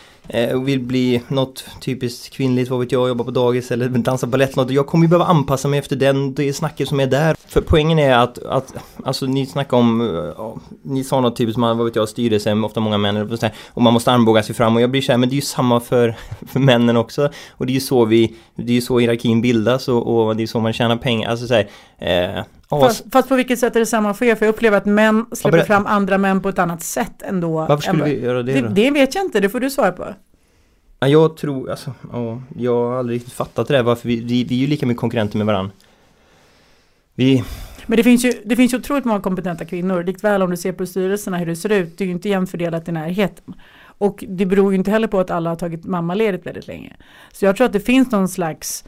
[0.55, 4.57] och vill bli något typiskt kvinnligt, vad vet jag, jobba på dagis eller dansa balett
[4.57, 4.71] något.
[4.71, 7.37] Jag kommer ju behöva anpassa mig efter den, det snacket som är där.
[7.47, 10.01] För poängen är att, att alltså ni snackar om,
[10.37, 13.47] ja, ni sa något typiskt, man, vad vet jag, styrelse, ofta många män, och, så
[13.47, 15.37] här, och man måste armbåga sig fram och jag blir så här, men det är
[15.37, 17.31] ju samma för, för männen också.
[17.51, 20.43] Och det är ju så vi, det är ju så hierarkin bildas och, och det
[20.43, 23.81] är så man tjänar pengar, alltså så här, eh, Fast, fast, på vilket sätt är
[23.81, 24.35] det samma för er?
[24.35, 27.67] För jag upplever att män släpper fram andra män på ett annat sätt ändå.
[27.69, 28.69] Varför skulle vi göra det, det då?
[28.69, 30.15] Det vet jag inte, det får du svara på.
[31.01, 34.45] Ja, jag tror, alltså, ja, jag har aldrig riktigt fattat det där varför vi, vi,
[34.45, 35.73] vi är ju lika mycket konkurrenter med varandra.
[37.15, 37.45] Vi...
[37.87, 40.05] Men det finns ju det finns ju otroligt många kompetenta kvinnor.
[40.05, 42.51] Likväl om du ser på styrelserna hur det ser ut, det är ju inte jämnt
[42.51, 43.55] fördelat i närheten.
[43.99, 46.97] Och det beror ju inte heller på att alla har tagit mammaledigt väldigt länge.
[47.33, 48.85] Så jag tror att det finns någon slags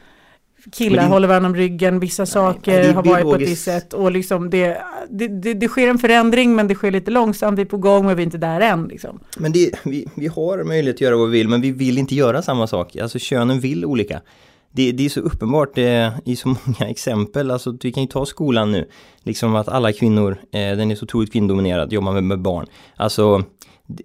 [0.71, 3.93] killar det, håller varandra om ryggen, vissa nej, saker har varit på ett visst sätt
[3.93, 4.77] och liksom det,
[5.09, 8.05] det, det, det, sker en förändring men det sker lite långsamt, vi är på gång
[8.05, 8.83] men vi är inte där än.
[8.83, 9.19] Liksom.
[9.37, 12.15] Men det, vi, vi har möjlighet att göra vad vi vill men vi vill inte
[12.15, 14.21] göra samma sak, alltså könen vill olika.
[14.73, 18.25] Det, det är så uppenbart det, i så många exempel, alltså vi kan ju ta
[18.25, 18.87] skolan nu,
[19.23, 22.65] liksom att alla kvinnor, eh, den är så otroligt kvinnodominerad, jobbar med, med barn.
[22.95, 23.43] Alltså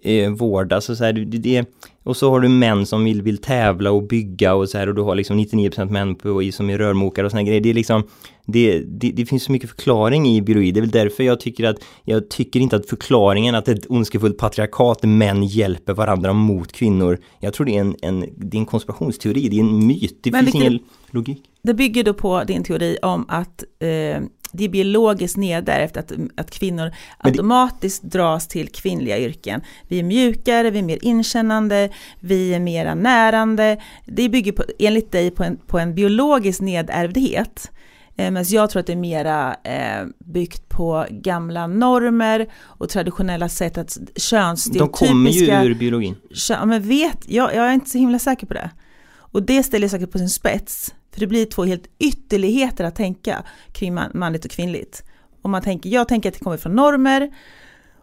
[0.02, 1.64] eh, vård, alltså så här, det, det,
[2.06, 4.94] och så har du män som vill, vill tävla och bygga och så här och
[4.94, 7.60] du har liksom 99% män på, i, som är rörmokare och såna grejer.
[7.60, 8.02] Det är liksom
[8.44, 10.72] det, det, det, finns så mycket förklaring i biologi.
[10.72, 14.38] Det är väl därför jag tycker att jag tycker inte att förklaringen att ett ondskefullt
[14.38, 17.18] patriarkat män hjälper varandra mot kvinnor.
[17.40, 20.18] Jag tror det är en, en, det är en konspirationsteori, det är en myt.
[20.22, 20.78] Det Men finns ingen
[21.10, 21.42] logik.
[21.62, 26.50] Det bygger då på din teori om att eh, det är biologiskt nedärvt att, att
[26.50, 29.60] kvinnor det, automatiskt dras till kvinnliga yrken.
[29.88, 33.80] Vi är mjukare, vi är mer inkännande, vi är mera närande.
[34.06, 37.70] Det bygger på, enligt dig på en, på en biologisk nedärvdhet.
[38.16, 43.48] Eh, men jag tror att det är mera eh, byggt på gamla normer och traditionella
[43.48, 45.06] sätt att könsstereotypiska...
[45.06, 46.16] De kommer ju ur biologin.
[46.34, 48.70] Kön, men vet, jag, jag är inte så himla säker på det.
[49.16, 50.94] Och det ställer saker på sin spets.
[51.16, 55.02] För det blir två helt ytterligheter att tänka kring man, manligt och kvinnligt.
[55.42, 57.30] Om man tänker, jag tänker att det kommer från normer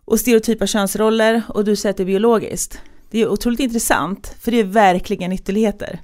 [0.06, 2.80] och stereotypa könsroller och du säger att det är biologiskt.
[3.12, 5.99] Det är otroligt intressant, för det är verkligen ytterligheter.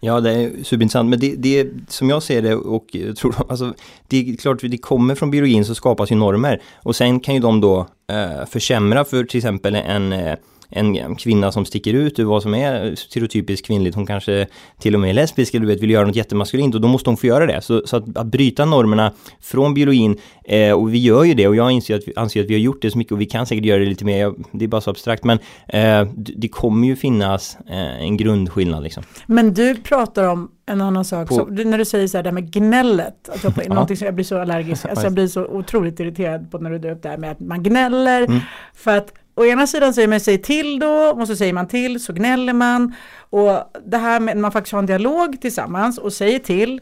[0.00, 3.74] Ja, det är superintressant, men det, det som jag ser det och tror, alltså,
[4.08, 7.40] det är klart, det kommer från biologin så skapas ju normer och sen kan ju
[7.40, 10.34] de då eh, försämra för till exempel en eh,
[10.68, 13.96] en kvinna som sticker ut ur vad som är stereotypiskt kvinnligt.
[13.96, 14.46] Hon kanske
[14.78, 17.10] till och med är lesbisk eller du vet, vill göra något jättemaskulint och då måste
[17.10, 17.60] hon få göra det.
[17.60, 21.56] Så, så att, att bryta normerna från biologin eh, och vi gör ju det och
[21.56, 23.46] jag anser att, vi, anser att vi har gjort det så mycket och vi kan
[23.46, 24.34] säkert göra det lite mer.
[24.52, 29.02] Det är bara så abstrakt men eh, det kommer ju finnas eh, en grundskillnad liksom.
[29.26, 32.28] Men du pratar om en annan sak, på, så, när du säger så här det
[32.28, 35.46] här med gnället, att jag, någonting som jag blir så allergisk, alltså jag blir så
[35.46, 38.40] otroligt irriterad på när du drar upp det här med att man gnäller, mm.
[38.74, 42.04] för att å ena sidan säger man säg till då, och så säger man till,
[42.04, 42.94] så gnäller man.
[43.30, 46.80] Och det här med man faktiskt har en dialog tillsammans och säger till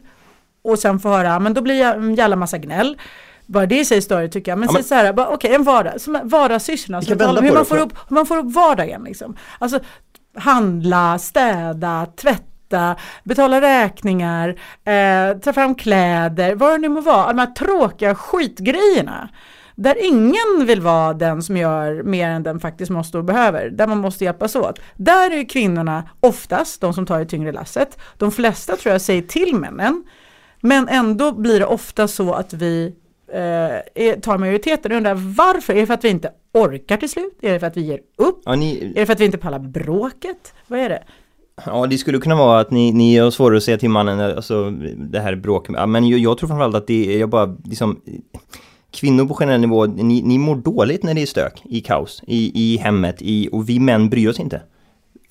[0.63, 2.97] och sen får höra, men då blir jag en jävla massa gnäll.
[3.45, 4.59] Bara det i sig större tycker jag.
[4.59, 7.93] Men, ja, men så här, okej okay, en vardag, vardagssysslorna, alltså, hur, man får upp,
[8.09, 9.37] hur man får upp vardagen liksom.
[9.59, 9.79] Alltså
[10.35, 14.49] handla, städa, tvätta, betala räkningar,
[14.83, 19.29] eh, ta fram kläder, vad det nu må vara, de här tråkiga skitgrejerna.
[19.75, 23.69] Där ingen vill vara den som gör mer än den faktiskt måste och behöver.
[23.69, 24.79] Där man måste hjälpas åt.
[24.95, 27.97] Där är kvinnorna oftast de som tar det tyngre lasset.
[28.17, 30.03] De flesta tror jag säger till männen.
[30.61, 32.95] Men ändå blir det ofta så att vi
[33.33, 34.91] eh, tar majoriteten.
[34.91, 35.73] Jag undrar varför?
[35.73, 37.37] Är det för att vi inte orkar till slut?
[37.41, 38.41] Är det för att vi ger upp?
[38.45, 38.93] Ja, ni...
[38.95, 40.53] Är det för att vi inte pallar bråket?
[40.67, 41.03] Vad är det?
[41.65, 44.71] Ja, det skulle kunna vara att ni, ni har svårare att säga till mannen, alltså
[44.97, 45.75] det här bråket.
[45.77, 48.01] Ja, men jag, jag tror framförallt att det är, jag bara liksom
[48.93, 52.51] kvinnor på generell nivå, ni, ni mår dåligt när det är stök, i kaos, i,
[52.73, 54.61] i hemmet, i, och vi män bryr oss inte.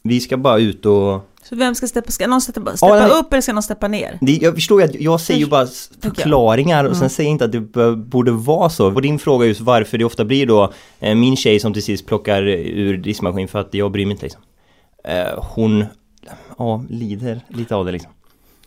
[0.03, 1.29] Vi ska bara ut och...
[1.43, 4.19] Så vem ska steppa, ska någon steppa, steppa ja, upp eller ska någon steppa ner?
[4.21, 5.67] Det, jag förstår ju att jag säger ju bara
[6.01, 7.11] förklaringar och sen mm.
[7.11, 8.87] säger jag inte att det borde vara så.
[8.87, 11.83] Och din fråga är just varför det ofta blir då eh, min tjej som till
[11.83, 14.43] sist plockar ur diskmaskin för att jag bryr mig inte liksom.
[15.05, 15.85] Eh, hon,
[16.59, 18.11] ja, lider lite av det liksom.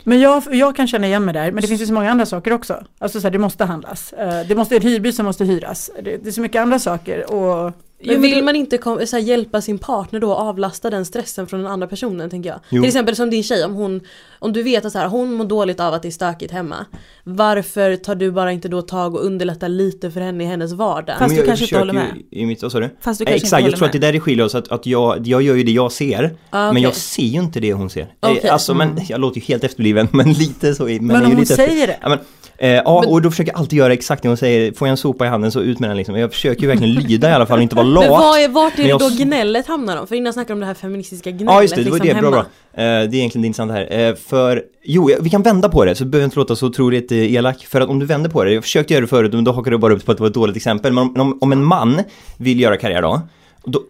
[0.08, 2.26] Men jag, jag kan känna igen mig där, men det finns ju så många andra
[2.26, 2.84] saker också.
[2.98, 4.12] Alltså så här, det måste handlas.
[4.12, 5.90] Eh, det måste, en hyrbil som måste hyras.
[6.02, 7.32] Det, det är så mycket andra saker.
[7.32, 11.04] Och men vill man inte kom, så här, hjälpa sin partner då och avlasta den
[11.04, 12.60] stressen från den andra personen tänker jag.
[12.68, 12.82] Jo.
[12.82, 14.00] Till exempel som din tjej, om, hon,
[14.38, 16.86] om du vet att så här, hon mår dåligt av att det är stökigt hemma.
[17.24, 21.18] Varför tar du bara inte då tag och underlättar lite för henne i hennes vardag?
[21.18, 22.22] Fast du kanske inte håller med.
[22.30, 22.90] I mitt, vad sa du?
[23.00, 24.54] Fast du kanske Exakt, inte jag tror att det där är skiljer oss.
[24.54, 26.36] Att, att jag, jag gör ju det jag ser.
[26.50, 26.74] Ah, okay.
[26.74, 28.14] Men jag ser ju inte det hon ser.
[28.22, 28.50] Okay.
[28.50, 29.04] Alltså men, mm.
[29.08, 30.84] jag låter ju helt efterbliven men lite så.
[30.84, 31.98] Men, men om hon säger det?
[32.02, 32.18] Ja, men,
[32.58, 34.72] Eh, ja, Men- och då försöker jag alltid göra exakt det hon säger.
[34.72, 36.16] Får jag en sopa i handen så ut med den liksom.
[36.16, 38.04] Jag försöker ju verkligen lyda i alla fall och inte vara lat.
[38.04, 40.06] Men vad är, vart är det jag då gnället hamnar då?
[40.06, 42.20] För innan snackade om det här feministiska gnället Ja just det, det var liksom det,
[42.20, 42.46] bra hemma.
[42.74, 42.82] bra.
[42.82, 44.08] Eh, det är egentligen det intressanta här.
[44.08, 47.12] Eh, för, jo, vi kan vända på det så behöver jag inte låta så otroligt
[47.12, 47.66] eh, elak.
[47.68, 49.76] För att om du vänder på det, jag försökte göra det förut men då hakade
[49.76, 50.92] du bara upp på att det var ett dåligt exempel.
[50.92, 52.00] Men om, om, om en man
[52.36, 53.20] vill göra karriär då,
[53.66, 53.82] då,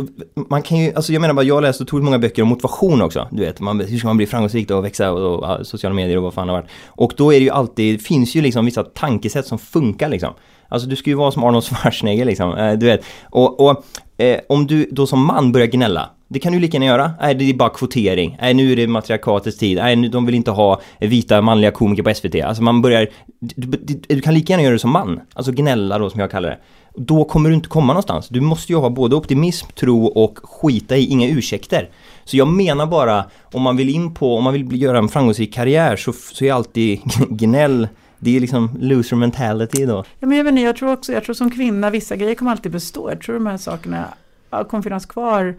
[0.49, 3.03] man kan ju, alltså jag menar bara, jag har läst otroligt många böcker om motivation
[3.03, 3.29] också.
[3.31, 6.17] Du vet, man, hur ska man bli framgångsrik och växa och, och och, sociala medier
[6.17, 6.71] och vad fan det har varit.
[6.87, 10.35] Och då är det ju alltid, det finns ju liksom vissa tankesätt som funkar liksom.
[10.69, 13.05] Alltså du ska ju vara som Arnold Schwarzenegger liksom, eh, du vet.
[13.31, 13.85] Och, och
[14.17, 17.13] eh, om du då som man börjar gnälla, det kan du lika gärna göra.
[17.21, 18.37] Nej, det är bara kvotering.
[18.41, 19.77] Nej, nu är det matriarkatets tid.
[19.77, 22.35] Nej, nu, de vill inte ha vita manliga komiker på SVT.
[22.45, 23.09] Alltså man börjar,
[23.41, 25.21] du, du, du kan lika gärna göra det som man.
[25.35, 26.59] Alltså gnälla då som jag kallar det.
[26.97, 28.29] Då kommer du inte komma någonstans.
[28.29, 31.91] Du måste ju ha både optimism, tro och skita i, inga ursäkter.
[32.25, 35.55] Så jag menar bara, om man vill in på, om man vill göra en framgångsrik
[35.55, 40.05] karriär så, så är alltid gnäll, det är liksom loser mentality då.
[40.21, 42.51] Ja, men jag, vet inte, jag tror också, jag tror som kvinna, vissa grejer kommer
[42.51, 43.11] alltid bestå.
[43.11, 44.05] Jag tror de här sakerna
[44.51, 45.57] kommer finnas kvar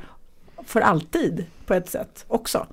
[0.65, 2.65] för alltid på ett sätt också.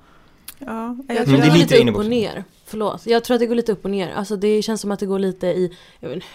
[0.59, 2.43] Ja, Jag Men tror det det är går lite upp och ner.
[2.65, 3.05] Förlåt.
[3.05, 4.13] Jag tror att det går lite upp och ner.
[4.15, 6.25] Alltså det känns som att det går lite i vet, inte,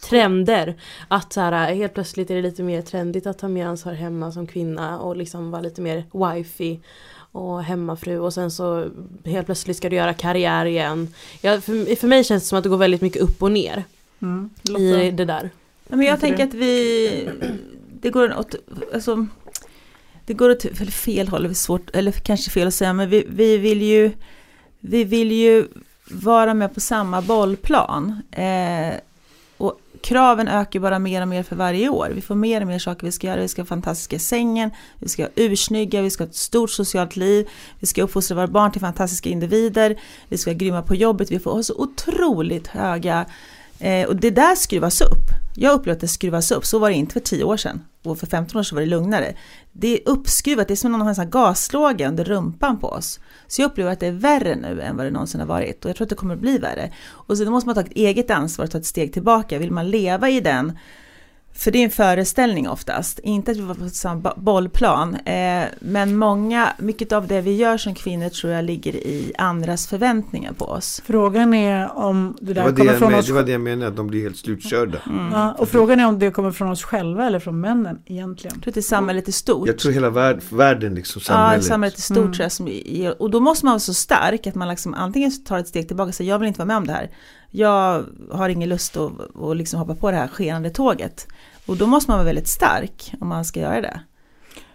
[0.00, 0.74] trender.
[1.08, 4.32] Att så här, helt plötsligt är det lite mer trendigt att ta mer ansvar hemma
[4.32, 6.78] som kvinna och liksom vara lite mer wifey
[7.32, 8.86] och hemmafru och sen så
[9.24, 11.14] helt plötsligt ska du göra karriär igen.
[11.40, 13.84] Ja, för, för mig känns det som att det går väldigt mycket upp och ner
[14.22, 14.50] Mm.
[14.78, 15.50] i det där.
[15.88, 17.28] Ja, men jag tänker att vi,
[18.00, 18.54] det går åt,
[18.94, 19.26] alltså,
[20.26, 23.10] det går åt eller fel håll, det är svårt, eller kanske fel att säga, men
[23.10, 24.12] vi, vi vill ju,
[24.80, 25.68] vi vill ju
[26.10, 28.22] vara med på samma bollplan.
[28.30, 28.94] Eh,
[29.56, 32.10] och kraven ökar bara mer och mer för varje år.
[32.14, 33.40] Vi får mer och mer saker vi ska göra.
[33.40, 37.16] Vi ska ha fantastiska sängen, vi ska vara ursnygga, vi ska ha ett stort socialt
[37.16, 37.48] liv,
[37.80, 41.38] vi ska uppfostra våra barn till fantastiska individer, vi ska vara grymma på jobbet, vi
[41.38, 43.26] får ha så otroligt höga
[43.78, 45.28] Eh, och det där skruvas upp.
[45.56, 47.84] Jag upplever att det skruvas upp, så var det inte för 10 år sedan.
[48.02, 49.34] Och för 15 år sedan var det lugnare.
[49.76, 52.80] Det är uppskruvat, det är som om någon har en sån här gaslåga under rumpan
[52.80, 53.20] på oss.
[53.46, 55.84] Så jag upplever att det är värre nu än vad det någonsin har varit.
[55.84, 56.92] Och jag tror att det kommer att bli värre.
[57.06, 59.58] Och så då måste man ta ett eget ansvar och ta ett steg tillbaka.
[59.58, 60.78] Vill man leva i den
[61.56, 65.14] för det är en föreställning oftast, inte att vi var på samma bo- bollplan.
[65.14, 69.86] Eh, men många, mycket av det vi gör som kvinnor tror jag ligger i andras
[69.86, 71.02] förväntningar på oss.
[71.06, 73.90] Frågan är om det där det, kommer från men, oss det var det jag menade,
[73.90, 74.98] att de blir helt slutkörda.
[75.06, 75.32] Mm.
[75.32, 78.54] Ja, och frågan är om det kommer från oss själva eller från männen egentligen.
[78.56, 79.66] Jag tror att det är samhället i stort.
[79.68, 81.64] Jag tror hela värld, världen liksom, Ja, samhället.
[81.64, 82.32] samhället i stort Mm.
[82.32, 82.68] tror jag som
[83.18, 86.08] och då måste man vara så stark att man liksom antingen tar ett steg tillbaka
[86.08, 87.10] och säger jag vill inte vara med om det här.
[87.56, 89.12] Jag har ingen lust att,
[89.42, 91.26] att liksom hoppa på det här skenande tåget.
[91.66, 94.00] Och då måste man vara väldigt stark om man ska göra det.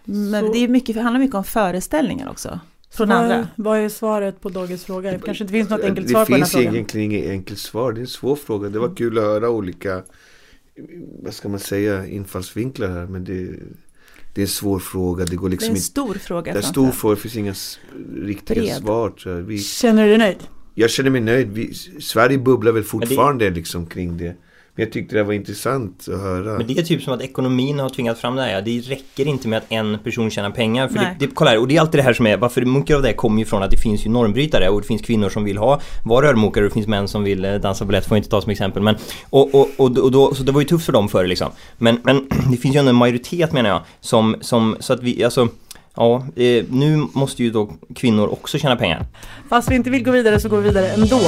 [0.04, 2.60] Men Så- det är mycket, det handlar mycket om föreställningar också.
[2.90, 3.34] Från vad, andra.
[3.34, 5.12] Är, vad är svaret på Dogges fråga?
[5.12, 6.74] Det kanske inte finns något enkelt det svar på den här finns frågan.
[6.74, 8.68] egentligen inget enkelt svar, det är en svår fråga.
[8.68, 10.02] Det var kul att höra olika,
[11.22, 13.06] vad ska man säga, infallsvinklar här.
[13.06, 13.34] Men det,
[14.34, 15.86] det är en svår fråga, det går Det är liksom en inte.
[15.86, 16.52] stor fråga.
[16.52, 17.54] Det är en stor fråga, det finns inga
[18.26, 18.76] riktiga Bred.
[18.76, 19.40] svar.
[19.40, 20.38] Vi, Känner du dig nöjd?
[20.80, 21.50] Jag känner mig nöjd.
[21.52, 24.34] Vi, Sverige bubblar väl fortfarande liksom kring det.
[24.74, 26.58] Men jag tyckte det var intressant att höra.
[26.58, 28.52] Men det är typ som att ekonomin har tvingat fram det här.
[28.52, 28.60] Ja.
[28.60, 30.88] Det räcker inte med att en person tjänar pengar.
[30.88, 31.16] För Nej.
[31.18, 33.02] det, det, kolla här, och det är alltid det här som är, varför mycket av
[33.02, 35.58] det kommer ju från att det finns ju normbrytare och det finns kvinnor som vill
[35.58, 38.30] ha, vara rörmokare och det finns män som vill eh, dansa balett, får jag inte
[38.30, 38.82] ta som exempel.
[38.82, 38.96] Men,
[39.30, 41.50] och, och, och, och då, så det var ju tufft för dem förr liksom.
[41.78, 45.24] Men, men det finns ju ändå en majoritet menar jag, som, som så att vi,
[45.24, 45.48] alltså
[45.96, 49.06] Ja, eh, nu måste ju då kvinnor också tjäna pengar.
[49.48, 51.20] Fast vi inte vill gå vidare så går vi vidare ändå.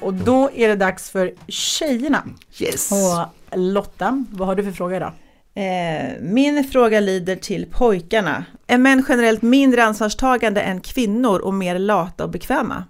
[0.00, 2.22] Och då är det dags för tjejerna.
[2.58, 2.92] Yes!
[2.92, 5.12] Och Lotta, vad har du för fråga idag?
[5.54, 8.44] Eh, min fråga lyder till pojkarna.
[8.66, 12.84] Är män generellt mindre ansvarstagande än kvinnor och mer lata och bekväma?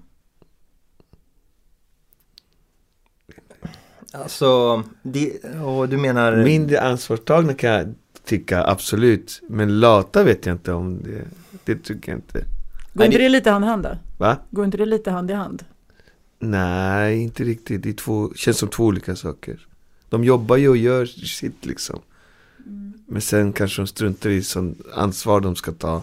[4.22, 6.36] Alltså, det, och du menar...
[6.36, 9.42] Mindre ansvarstagna kan jag tycka, absolut.
[9.48, 11.22] Men lata vet jag inte om det.
[11.64, 12.44] Det tycker jag inte.
[12.94, 13.98] Går inte det- lite hand i hand då?
[14.18, 14.36] Va?
[14.50, 15.64] Går inte det lite hand i hand?
[16.38, 17.82] Nej, inte riktigt.
[17.82, 19.66] Det är två, känns som två olika saker.
[20.08, 22.00] De jobbar ju och gör sitt liksom.
[23.08, 26.02] Men sen kanske de struntar i sån ansvar de ska ta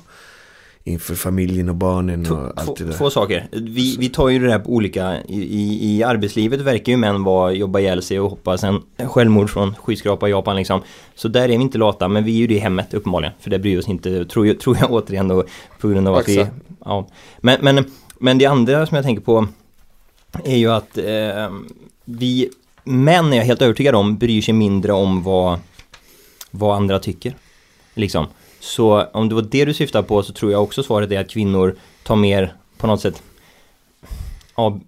[0.83, 2.97] inför familjen och barnen och allt det två, där.
[2.97, 3.47] två saker.
[3.51, 7.51] Vi, vi tar ju det här på olika, i, i, arbetslivet verkar ju män vara,
[7.51, 10.81] jobba ihjäl sig och hoppa sen självmord från skyskrapa i Japan liksom.
[11.15, 13.33] Så där är vi inte lata, men vi är ju det i hemmet uppenbarligen.
[13.39, 15.43] För det bryr oss inte, tror jag, tror jag återigen då,
[15.79, 16.47] på grund av att vi...
[16.85, 17.07] Ja.
[17.37, 17.85] Men, men,
[18.19, 19.47] men det andra som jag tänker på
[20.43, 21.51] är ju att eh,
[22.05, 22.49] vi
[22.83, 25.59] män är jag helt övertygad om bryr sig mindre om vad,
[26.51, 27.35] vad andra tycker.
[27.93, 28.27] Liksom.
[28.63, 31.29] Så om det var det du syftade på så tror jag också svaret är att
[31.29, 33.23] kvinnor tar mer på något sätt
[34.55, 34.79] ja,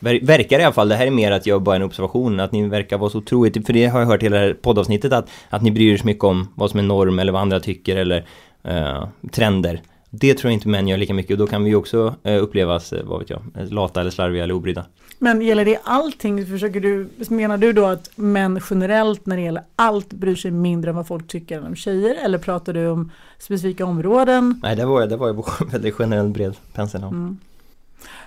[0.00, 2.68] verkar i alla fall, det här är mer att jag bara en observation, att ni
[2.68, 5.62] verkar vara så otroligt, för det har jag hört hela det här poddavsnittet att, att
[5.62, 8.24] ni bryr er så mycket om vad som är norm eller vad andra tycker eller
[8.68, 9.80] uh, trender.
[10.14, 12.92] Det tror jag inte män gör lika mycket och då kan vi också uh, upplevas,
[12.92, 14.84] uh, vad vet jag, lata eller slarviga eller obrydda.
[15.18, 16.46] Men gäller det allting?
[16.46, 20.90] Försöker du, menar du då att män generellt när det gäller allt bryr sig mindre
[20.90, 22.14] om vad folk tycker om tjejer?
[22.24, 24.60] Eller pratar du om specifika områden?
[24.62, 27.02] Nej, det var, det var ju väldigt generell bred pensel.
[27.02, 27.38] Mm.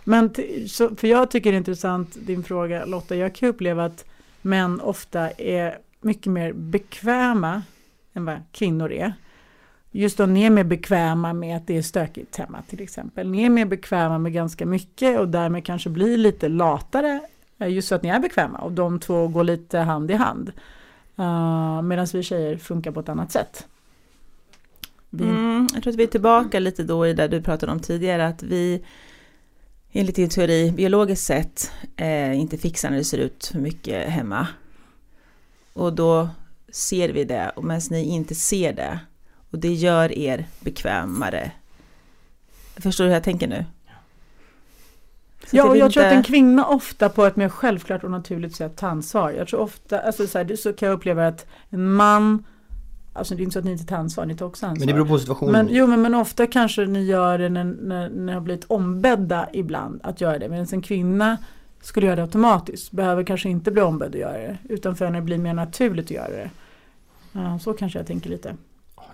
[0.03, 0.33] Men
[0.67, 3.15] så, för jag tycker det är intressant din fråga Lotta.
[3.15, 4.05] Jag kan uppleva att
[4.41, 7.61] män ofta är mycket mer bekväma
[8.13, 9.13] än vad kvinnor är.
[9.97, 13.29] Just då ni är mer bekväma med att det är stökigt hemma till exempel.
[13.29, 17.21] Ni är mer bekväma med ganska mycket och därmed kanske blir lite latare.
[17.59, 20.51] Eh, just så att ni är bekväma och de två går lite hand i hand.
[21.15, 23.67] Eh, uh, Medan vi tjejer funkar på ett annat sätt.
[25.09, 25.23] Vi...
[25.23, 28.27] Mm, jag tror att vi är tillbaka lite då i det du pratade om tidigare,
[28.27, 28.85] att vi
[29.91, 34.47] enligt din teori biologiskt sett eh, inte fixar när det ser ut för mycket hemma.
[35.73, 36.29] Och då
[36.69, 38.99] ser vi det, och medan ni inte ser det.
[39.55, 41.51] Och det gör er bekvämare.
[42.77, 43.65] Förstår du hur jag tänker nu?
[45.47, 45.93] Så ja, och jag inte...
[45.93, 49.31] tror att en kvinna ofta på ett mer självklart och naturligt sätt tar ansvar.
[49.31, 52.43] Jag tror ofta, alltså så, här, så kan jag uppleva att en man
[53.13, 54.79] Alltså det är inte så att ni inte tar ansvar, ni tar också ansvar.
[54.79, 55.51] Men det beror på situationen.
[55.51, 58.65] Men, jo men, men ofta kanske ni gör det när, när, när ni har blivit
[58.65, 60.49] ombedda ibland att göra det.
[60.49, 61.37] Medan en kvinna
[61.81, 62.91] skulle göra det automatiskt.
[62.91, 64.57] Behöver kanske inte bli ombedd att göra det.
[64.69, 66.49] Utan för henne blir mer naturligt att göra det.
[67.31, 68.55] Ja, så kanske jag tänker lite.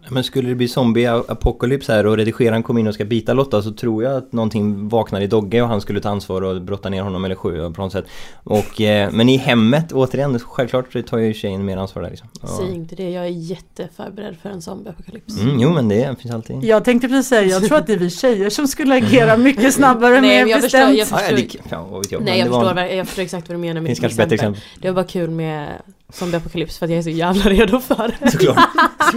[0.10, 3.72] Men skulle det bli zombie-apokalyps här och redigeraren kommer in och ska bita Lotta så
[3.72, 7.02] tror jag att någonting vaknar i Dogge och han skulle ta ansvar och brotta ner
[7.02, 8.06] honom eller sjö på något sätt.
[8.44, 12.28] Och, eh, men i hemmet, återigen, självklart tar ju tjejen mer ansvar där liksom.
[12.42, 12.48] Ja.
[12.48, 15.42] Säg inte det, jag är jätteförberedd för en zombie-apokalyps.
[15.42, 16.64] Mm, jo men det finns alltid.
[16.64, 19.74] Jag tänkte precis säga, jag tror att det är vi tjejer som skulle agera mycket
[19.74, 20.98] snabbare Nej, mer bestämt.
[20.98, 22.24] Jag förstår, jag förstår, ja, jag.
[22.24, 22.84] Nej, jag, förstår, var...
[22.84, 24.62] jag förstår exakt vad du menar med finns kanske bättre exempel.
[24.82, 28.32] Det var bara kul med zombie-apokalyps för att jag är så jävla redo för det.
[28.32, 28.58] Såklart.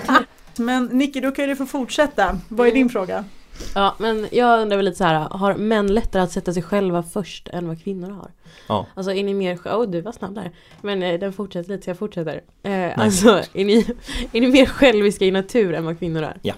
[0.59, 2.39] Men Nicky, då kan du få fortsätta.
[2.49, 3.25] Vad är din fråga?
[3.75, 7.03] Ja, men jag undrar väl lite så här, har män lättare att sätta sig själva
[7.03, 8.31] först än vad kvinnor har?
[8.67, 8.87] Ja.
[8.95, 10.51] Alltså är ni mer, åh oh, du var snabb där.
[10.83, 12.43] Men eh, den fortsätter lite så jag fortsätter.
[12.63, 13.77] Eh, alltså är ni,
[14.33, 16.39] är ni mer själviska i natur än vad kvinnor är?
[16.43, 16.55] Ja.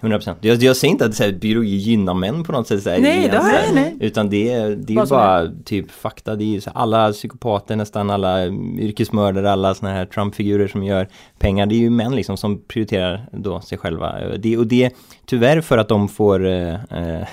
[0.00, 2.90] 100% jag, jag säger inte att så här, biologi gynnar män på något sätt så
[2.90, 3.96] här, Nej, det har jag nej.
[4.00, 5.52] Utan det, är, det är bara är?
[5.64, 6.36] typ fakta.
[6.36, 8.46] Det är så alla psykopater nästan alla
[8.78, 11.08] yrkesmördare alla såna här Trump-figurer som gör
[11.38, 14.14] pengar Det är ju män liksom som prioriterar då sig själva.
[14.38, 14.90] Det, Och det
[15.26, 16.74] tyvärr för att de får äh,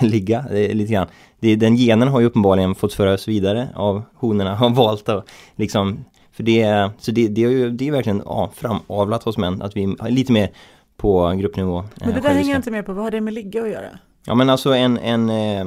[0.00, 1.06] ligga äh, lite grann.
[1.40, 6.04] Det, Den genen har ju uppenbarligen fått föras vidare av honorna har valt att liksom.
[6.32, 9.76] För det, så det, det är ju det är verkligen ja, framavlat hos män att
[9.76, 10.50] vi är lite mer
[10.98, 11.84] på gruppnivå.
[12.00, 13.88] Men det där hänger jag inte med på, vad har det med ligga att göra?
[14.28, 15.66] Ja men alltså en, en, eh,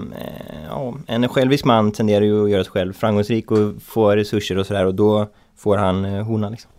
[0.69, 4.65] ja, en självisk man tenderar ju att göra sig själv framgångsrik och få resurser och
[4.65, 6.71] sådär och då får han eh, hona liksom.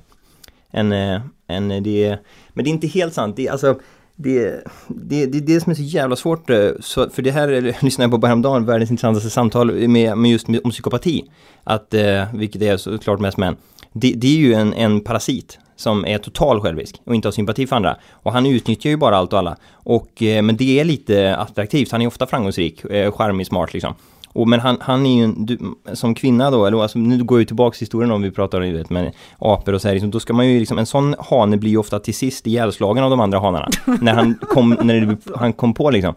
[0.71, 3.81] En, eh, en, det, men det är inte helt sant, det, alltså
[4.17, 8.11] det, det, det är det som är så jävla svårt, så, för det här lyssnade
[8.11, 11.31] jag på häromdagen, världens intressantaste samtal med, med just om psykopati.
[11.65, 11.95] Att,
[12.35, 13.57] vilket är såklart mest män.
[13.93, 17.67] Det, det är ju en, en parasit som är total självisk och inte har sympati
[17.67, 17.97] för andra.
[18.13, 19.57] Och han utnyttjar ju bara allt och alla.
[19.73, 23.95] Och, eh, men det är lite attraktivt, han är ofta framgångsrik, eh, charmig, smart liksom.
[24.35, 25.59] Och, men han, han är ju en, du,
[25.93, 28.73] som kvinna då, eller alltså, nu går jag tillbaks till historien om vi pratar om
[28.73, 31.57] vet, med apor och så här, liksom, då ska man ju liksom, en sån hane
[31.57, 33.69] blir ju ofta till sist ihjälslagen av de andra hanarna.
[34.01, 36.15] när han kom, när det, han kom på liksom.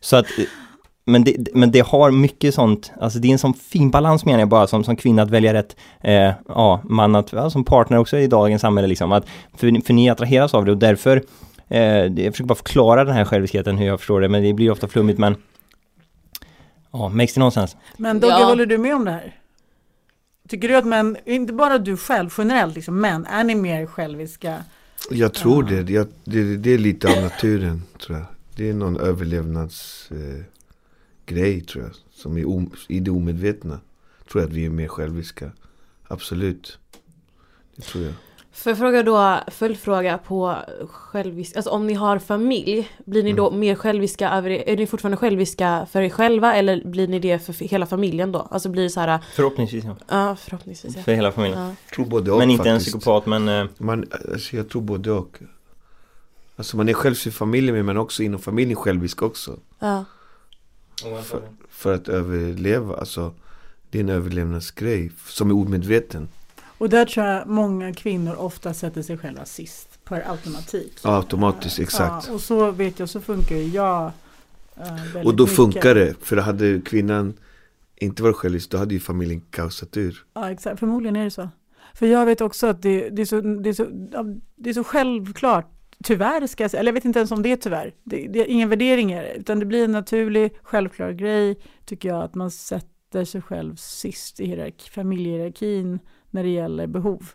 [0.00, 0.44] Så att eh,
[1.04, 4.38] men det, men det har mycket sånt, alltså det är en sån fin balans menar
[4.38, 7.98] jag bara som, som kvinna att välja rätt eh, ja, man att, ja, som partner
[7.98, 9.12] också i dagens samhälle liksom.
[9.12, 11.22] Att, för, för ni attraheras av det och därför,
[11.68, 14.70] eh, jag försöker bara förklara den här själviskheten hur jag förstår det, men det blir
[14.70, 15.36] ofta flummigt men
[16.94, 17.76] Ja, makes det någonstans.
[17.96, 18.44] Men Dogge, ja.
[18.44, 19.40] håller du med om det här?
[20.48, 24.64] Tycker du att män, inte bara du själv generellt, liksom, män, är ni mer själviska?
[25.10, 25.92] Jag tror det.
[25.92, 26.56] Jag, det.
[26.56, 28.26] Det är lite av naturen, tror jag.
[28.56, 30.08] Det är någon överlevnads...
[30.10, 30.44] Eh,
[31.26, 31.92] grej tror jag.
[32.10, 33.80] Som är i det omedvetna.
[34.30, 35.50] Tror jag att vi är mer själviska.
[36.08, 36.78] Absolut.
[37.76, 38.14] Det tror jag.
[38.54, 40.56] Får jag fråga då, följdfråga på
[40.90, 43.60] självisk, alltså om ni har familj, blir ni då mm.
[43.60, 47.52] mer själviska över, är ni fortfarande själviska för er själva eller blir ni det för
[47.52, 48.38] hela familjen då?
[48.38, 49.96] Alltså blir det så här Förhoppningsvis ja.
[50.08, 51.02] Ja, förhoppningsvis ja.
[51.02, 51.60] För hela familjen.
[51.60, 51.74] Ja.
[51.94, 52.94] Tror både och Men inte faktiskt.
[52.94, 53.48] en psykopat men...
[53.48, 55.38] Eh, man, alltså jag tror både och.
[56.56, 59.58] Alltså man är självisk i familjen men också inom familjen självisk också.
[59.78, 60.04] Ja.
[61.02, 63.34] För, för, att överleva, alltså
[63.90, 66.28] det är en överlevnadsgrej som är omedveten.
[66.78, 70.98] Och där tror jag många kvinnor ofta sätter sig själva sist per automatik.
[71.02, 72.26] Ja, automatiskt, exakt.
[72.28, 74.12] Ja, och så vet jag, så funkar ju jag.
[74.78, 75.56] Uh, och då mycket.
[75.56, 77.34] funkar det, för hade kvinnan
[77.96, 80.24] inte varit självisk, då hade ju familjen kaosat ur.
[80.34, 80.80] Ja, exakt.
[80.80, 81.48] Förmodligen är det så.
[81.94, 83.86] För jag vet också att det, det, är, så, det, är, så,
[84.56, 85.70] det är så självklart,
[86.02, 88.40] tyvärr ska jag säga, eller jag vet inte ens om det är tyvärr, det, det
[88.40, 93.24] är inga värderingar, utan det blir en naturlig, självklar grej, tycker jag, att man sätter
[93.24, 95.98] sig själv sist i hierarki, familjehierarkin
[96.30, 97.30] när det gäller behov.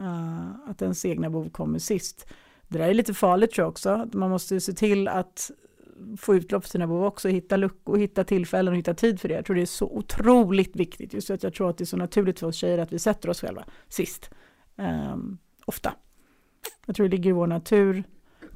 [0.00, 2.26] Uh, att ens egna behov kommer sist.
[2.68, 5.50] Det där är lite farligt tror jag också, att man måste se till att
[6.16, 9.34] få utlopp för sina behov också, hitta luckor, hitta tillfällen och hitta tid för det.
[9.34, 11.96] Jag tror det är så otroligt viktigt, just att jag tror att det är så
[11.96, 14.30] naturligt för oss tjejer att vi sätter oss själva sist.
[14.76, 15.94] Um, ofta.
[16.86, 18.04] Jag tror det ligger i vår natur,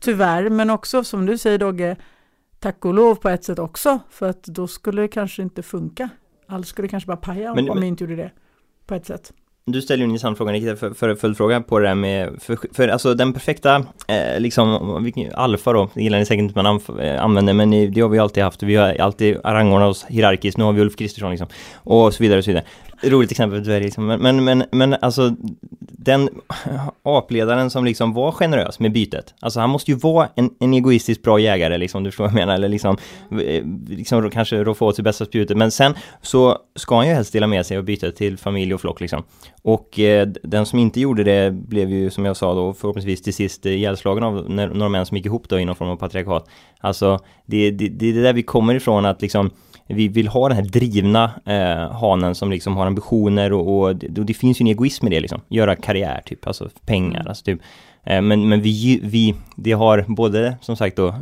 [0.01, 1.97] tyvärr, men också som du säger Dogge,
[2.59, 6.09] tack och lov på ett sätt också, för att då skulle det kanske inte funka.
[6.47, 8.31] Allt skulle kanske bara paja men, om vi inte gjorde det,
[8.87, 9.33] på ett sätt.
[9.65, 12.59] Du ställer ju en intressant fråga Nikita, för, för följdfråga på det där med, för,
[12.73, 17.25] för alltså den perfekta, eh, liksom, alfa då, det gillar ni säkert inte man eh,
[17.25, 20.73] använder, men det har vi alltid haft, vi har alltid rangordnat oss hierarkiskt, nu har
[20.73, 22.65] vi Ulf Kristersson liksom, och så vidare och så vidare
[23.03, 24.07] roligt exempel för dvärg liksom.
[24.07, 25.37] men, men, men, men alltså
[26.05, 26.29] den
[27.03, 31.23] apledaren som liksom var generös med bytet, alltså han måste ju vara en, en egoistisk
[31.23, 32.97] bra jägare liksom, du förstår vad jag menar, eller liksom,
[33.31, 37.33] eh, liksom kanske roffa åt sig bästa spjutet, men sen så ska han ju helst
[37.33, 39.23] dela med sig och byta till familj och flock liksom.
[39.63, 43.35] Och eh, den som inte gjorde det blev ju som jag sa då förhoppningsvis till
[43.35, 46.49] sist eh, ihjälslagen av några män som gick ihop då inom form av patriarkat.
[46.81, 49.51] Alltså det, det, det är det där vi kommer ifrån att liksom
[49.93, 54.21] vi vill ha den här drivna eh, hanen som liksom har ambitioner och, och, det,
[54.21, 55.41] och det finns ju en egoism i det liksom.
[55.49, 57.29] Göra karriär typ, alltså pengar, mm.
[57.29, 57.61] alltså typ.
[58.05, 61.15] Eh, men, men vi, vi, det har både som sagt då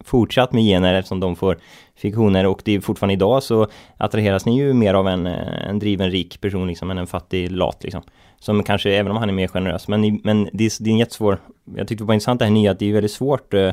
[0.00, 1.58] fortsatt med gener eftersom de får
[1.96, 3.66] fiktioner och det är fortfarande idag så
[3.96, 7.50] attraheras ni ju mer av en, eh, en driven rik person liksom än en fattig
[7.52, 8.02] lat liksom.
[8.40, 10.98] Som kanske, även om han är mer generös, men, men det, är, det är en
[10.98, 11.38] jättesvår,
[11.76, 13.72] jag tyckte det var intressant det här nya att det är väldigt svårt eh,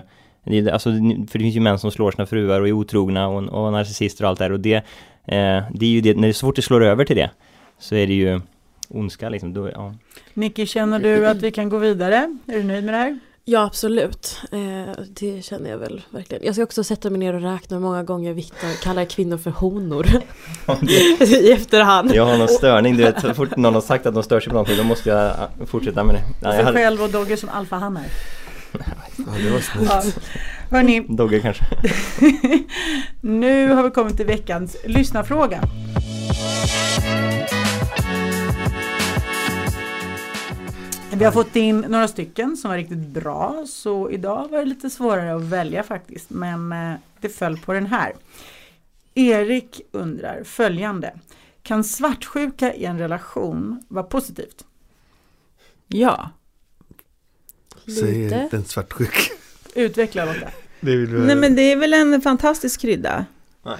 [0.72, 0.89] alltså,
[1.30, 4.24] för det finns ju män som slår sina fruar och är otrogna och, och narcissister
[4.24, 4.76] och allt det där och det,
[5.26, 7.30] eh, det är ju det, när det är svårt att slå över till det
[7.80, 8.41] så är det ju
[8.89, 9.54] ondska liksom.
[9.54, 9.93] Då, ja.
[10.34, 12.38] Nicky, känner du att vi kan gå vidare?
[12.48, 13.20] Är du nöjd med det här?
[13.48, 16.46] Ja absolut, eh, det känner jag väl verkligen.
[16.46, 19.52] Jag ska också sätta mig ner och räkna hur många gånger Viktor kallar kvinnor för
[19.52, 20.08] honor.
[21.22, 22.16] I efterhand.
[22.16, 24.50] Jag har någon störning, du vet, så fort någon har sagt att de stör sig
[24.50, 25.34] på någonting då måste jag
[25.68, 26.22] fortsätta med det.
[26.41, 26.78] Ja, jag hade...
[26.78, 28.04] själv och Dogge som alfahannar.
[29.26, 30.19] Ja, det var snällt.
[30.69, 31.01] Ja.
[31.07, 31.65] Dogge kanske.
[33.21, 35.61] nu har vi kommit till veckans lyssnarfråga.
[41.13, 44.89] Vi har fått in några stycken som var riktigt bra så idag var det lite
[44.89, 48.13] svårare att välja faktiskt men eh, det föll på den här.
[49.13, 51.13] Erik undrar följande.
[51.63, 54.65] Kan svartsjuka i en relation vara positivt?
[55.88, 56.30] Ja.
[57.88, 59.31] Säger den svartsjuk.
[59.75, 60.51] Utveckla Lotta.
[60.79, 63.25] Nej men det är väl en fantastisk krydda.
[63.63, 63.77] Nej.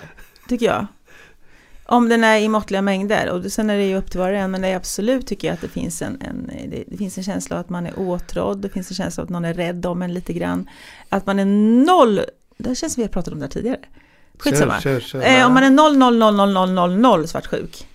[0.50, 0.88] Tycker jag.
[1.88, 4.38] Om den är i måttliga mängder och sen är det ju upp till var och
[4.38, 7.18] en men det är absolut tycker jag att det finns en, en det, det, finns
[7.18, 9.54] en känsla av att man är åtrådd, det finns en känsla av att någon är
[9.54, 10.70] rädd om en lite grann.
[11.10, 11.46] Att man är
[11.86, 12.22] noll,
[12.58, 13.80] det känns som vi har pratat om det här tidigare.
[14.38, 14.82] Skitsamma.
[14.82, 15.40] Kör, kör, kör.
[15.40, 17.88] Eh, om man är noll, noll, noll, noll, noll, noll, noll svartsjuk.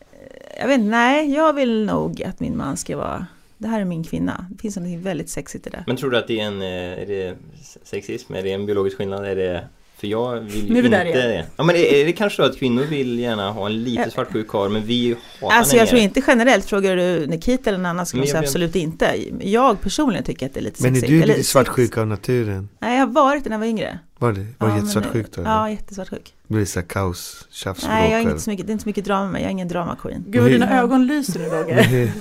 [0.00, 3.26] Eh, jag vet inte, nej, jag vill nog att min man ska vara
[3.58, 4.46] det här är min kvinna.
[4.50, 5.84] Det finns något väldigt sexigt i det.
[5.86, 7.36] Men tror du att det är en eh, är det
[7.82, 8.34] sexism?
[8.34, 9.26] Är det en biologisk skillnad?
[9.26, 9.64] Är det
[9.98, 11.46] för jag vill ju nu är vi inte där det.
[11.56, 14.70] Ja men är det kanske så att kvinnor vill gärna ha en lite svartsjuk karl
[14.70, 18.22] men vi hatar Alltså jag tror inte generellt, frågar du Nikita eller någon annan skulle
[18.22, 19.14] jag säga absolut inte.
[19.40, 21.10] Jag personligen tycker att det är lite men sexigt.
[21.10, 22.68] Men är du lite svartsjuk av naturen?
[22.80, 23.98] Nej jag har varit det när jag var yngre.
[24.18, 24.46] Var det?
[24.58, 25.42] Var ja, jättesvartsjuk då?
[25.42, 26.34] Ja, jättesvartsjuk.
[26.48, 28.88] Blir det så kaos, tjafs, Nej, jag är inte så mycket, det är inte så
[28.88, 30.24] mycket drama med Jag är ingen drama queen.
[30.26, 31.76] Gud vad dina ögon lyser nu Roger.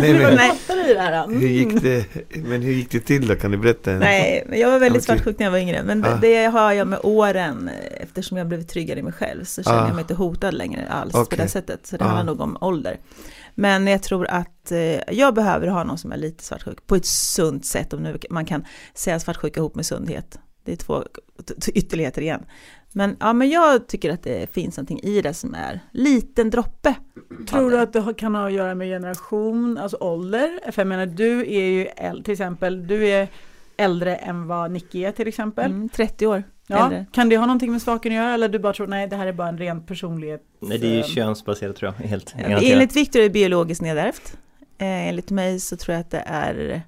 [0.00, 1.38] nej, men, nej.
[1.40, 3.36] Hur gick det, men hur gick det till då?
[3.36, 3.90] Kan du berätta?
[3.90, 5.82] Nej, men jag var väldigt svartsjuk när jag var yngre.
[5.82, 6.18] Men ah.
[6.20, 9.86] det har jag med åren, eftersom jag blivit tryggare i mig själv, så känner ah.
[9.86, 11.36] jag mig inte hotad längre alls okay.
[11.36, 11.86] på det sättet.
[11.86, 12.06] Så det ah.
[12.06, 12.96] handlar nog om ålder.
[13.54, 17.06] Men jag tror att eh, jag behöver ha någon som är lite svartsjuk på ett
[17.06, 20.38] sunt sätt, om nu man kan säga svartsjuka ihop med sundhet.
[20.64, 21.04] Det är två
[21.74, 22.44] ytterligheter igen.
[22.92, 26.94] Men, ja, men jag tycker att det finns någonting i det som är liten droppe.
[27.48, 30.72] Tror du att det kan ha att göra med generation, alltså ålder?
[30.72, 31.88] För jag menar, du är ju
[32.22, 33.28] till exempel, du är
[33.76, 35.70] äldre än vad Nicky är till exempel.
[35.70, 36.84] Mm, 30 år ja.
[36.84, 37.06] äldre.
[37.12, 39.26] Kan det ha någonting med saken att göra eller du bara tror nej det här
[39.26, 40.42] är bara en ren personlighet?
[40.60, 44.36] Nej det är ju könsbaserat tror jag, helt ja, Enligt Victor är det biologiskt nedärvt.
[44.78, 46.82] Eh, enligt mig så tror jag att det är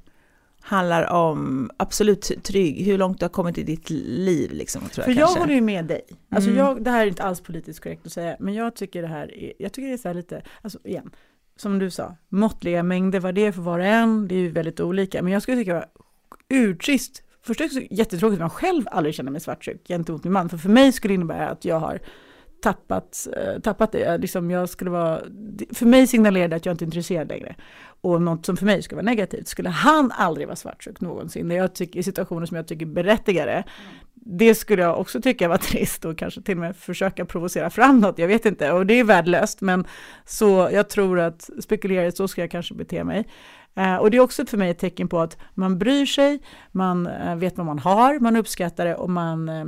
[0.67, 4.53] handlar om absolut trygg, hur långt du har kommit i ditt liv.
[4.53, 6.03] Liksom, tror jag För jag håller ju med dig.
[6.31, 6.65] Alltså mm.
[6.65, 9.39] jag, det här är inte alls politiskt korrekt att säga, men jag tycker det här
[9.39, 11.11] är, jag tycker det är så här lite, alltså igen,
[11.57, 14.51] som du sa, måttliga mängder, vad det är för var och en, det är ju
[14.51, 15.23] väldigt olika.
[15.23, 19.15] Men jag skulle tycka det var urtrist, först är det jättetråkigt att man själv aldrig
[19.15, 22.01] känner mig svartsjuk gentemot min man, för för mig skulle det innebära att jag har
[22.63, 24.19] tappat, eh, tappat det.
[24.19, 25.21] Liksom jag skulle vara,
[25.73, 27.55] för mig signalerade att jag inte är intresserad längre.
[28.05, 29.49] Och något som för mig skulle vara negativt.
[29.49, 33.65] Skulle han aldrig vara svartsjuk någonsin, när jag tycker, i situationer som jag tycker berättigade,
[34.15, 38.01] det skulle jag också tycka var trist och kanske till och med försöka provocera fram
[38.01, 38.73] något, jag vet inte.
[38.73, 39.85] Och det är värdelöst, men
[40.25, 43.29] så jag tror att spekulera så ska jag kanske bete mig.
[43.75, 46.41] Eh, och det är också för mig ett tecken på att man bryr sig,
[46.73, 49.65] man eh, vet vad man har, man uppskattar det och man eh,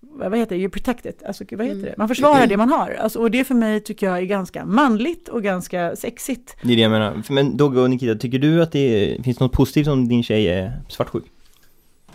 [0.00, 1.90] vad heter det, you protect it, alltså vad heter mm.
[1.90, 2.90] det, man försvarar det man har.
[2.90, 6.56] Alltså, och det för mig tycker jag är ganska manligt och ganska sexigt.
[6.62, 7.22] Det är det jag menar.
[7.28, 10.82] Men Dogge och Nikita, tycker du att det finns något positivt om din tjej är
[10.88, 11.24] svartsjuk?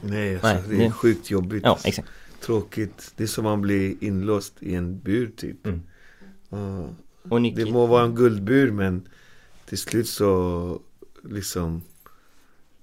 [0.02, 1.64] Nej, alltså, Nej det är sjukt jobbigt.
[1.66, 2.08] Ja, exakt.
[2.42, 3.14] Tråkigt.
[3.16, 5.68] Det är som man blir inlåst i en bur typ.
[5.68, 5.82] Mm.
[6.54, 6.86] Uh,
[7.30, 7.66] och Nikita.
[7.66, 9.08] Det må vara en guldbur men
[9.66, 10.80] till slut så
[11.24, 11.82] liksom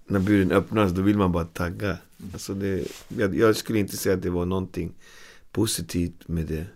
[0.07, 1.97] när buren öppnas då vill man bara tagga.
[2.33, 4.93] Alltså det, jag, jag, skulle inte säga att det var någonting
[5.53, 6.67] positivt med det.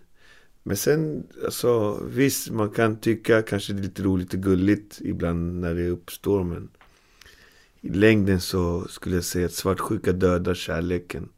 [0.63, 5.59] Men sen, alltså visst, man kan tycka kanske det är lite roligt och gulligt ibland
[5.59, 6.43] när det uppstår.
[6.43, 6.69] Men
[7.81, 11.29] i längden så skulle jag säga att svartsjuka dödar kärleken.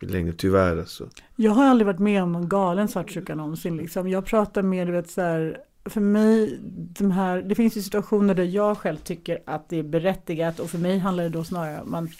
[0.00, 1.08] I längden, tyvärr alltså.
[1.36, 3.76] Jag har aldrig varit med om någon galen svartsjuka någonsin.
[3.76, 4.08] Liksom.
[4.08, 6.58] Jag pratar mer, du vet, så här, för mig,
[6.98, 10.70] de här, det finns ju situationer där jag själv tycker att det är berättigat och
[10.70, 12.10] för mig handlar det då snarare om att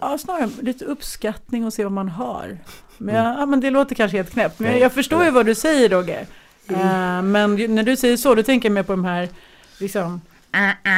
[0.00, 2.58] Ja, snarare lite uppskattning och se vad man har.
[2.98, 5.46] Men, jag, ja, men det låter kanske helt knäppt, men jag, jag förstår ju vad
[5.46, 6.26] du säger Dogge.
[6.68, 6.80] Mm.
[6.80, 9.28] Uh, men när du säger så, då tänker jag mer på de här,
[9.78, 10.20] liksom,
[10.56, 10.92] uh,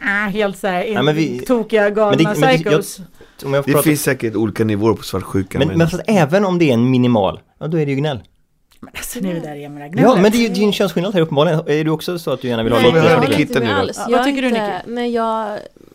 [0.00, 3.00] uh, helt så här, ja, vi, tokiga, galna det, psychos.
[3.42, 3.82] Jag, det prata...
[3.82, 5.58] finns säkert olika nivåer på svartsjuka.
[5.58, 8.20] Men, men, men även om det är en minimal, ja då är det ju gnäll.
[8.80, 11.20] Men alltså nu är där igen med Ja men det är ju din könsskillnad här
[11.20, 11.60] uppenbarligen.
[11.66, 13.02] Är du också så att du gärna vill ha nej, lite?
[13.02, 14.00] Nej, jag inte med alls.
[14.08, 14.72] Jag Vad tycker du Nicky?
[14.86, 15.93] Nej jag Nej, Bara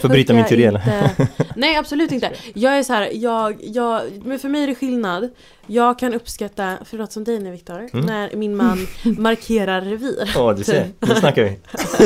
[0.00, 0.82] för att bryta min teori eller?
[1.56, 2.32] Nej absolut inte.
[2.54, 5.30] Jag är så här, jag, jag, men för mig är det skillnad.
[5.70, 8.06] Jag kan uppskatta, för något som dig nu Viktor, mm.
[8.06, 8.86] när min man
[9.18, 10.30] markerar revir.
[10.34, 11.50] Ja du ser, nu snackar vi.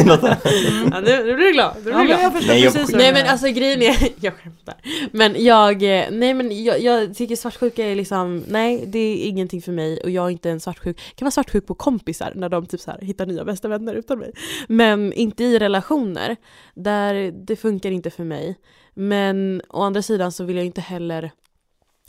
[0.07, 1.77] ja, nu, nu blir du glad.
[1.77, 2.21] Nu blir ja, glad.
[2.21, 4.75] Jag nej, jag, precis nej men alltså grejen är, jag skämtar.
[5.13, 9.73] Men jag, nej men jag, jag tycker svartsjuka är liksom, nej det är ingenting för
[9.73, 10.97] mig och jag är inte en svartsjuk.
[10.97, 13.95] Jag kan vara svartsjuk på kompisar när de typ så här, hittar nya bästa vänner
[13.95, 14.33] utan mig.
[14.69, 16.37] Men inte i relationer.
[16.75, 18.59] Där det funkar inte för mig.
[18.95, 21.31] Men å andra sidan så vill jag inte heller,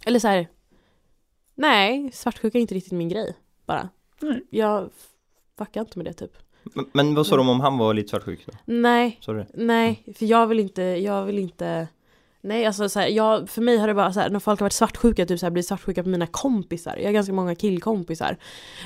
[0.06, 0.48] eller så här,
[1.56, 3.36] Nej, svartsjuka är inte riktigt min grej
[3.66, 3.90] bara.
[4.22, 4.44] Nej.
[4.50, 4.90] Jag
[5.58, 6.32] fuckar inte med det typ.
[6.64, 8.54] Men, men vad sa de om han var lite svartsjuk då?
[8.66, 9.20] Nej,
[9.54, 11.88] nej, för jag vill inte, jag vill inte
[12.46, 14.66] Nej alltså så här, jag, för mig har det bara så här, när folk har
[14.66, 16.98] varit svartsjuka, typ så här, blir svartsjuka på mina kompisar.
[16.98, 18.38] Jag har ganska många killkompisar.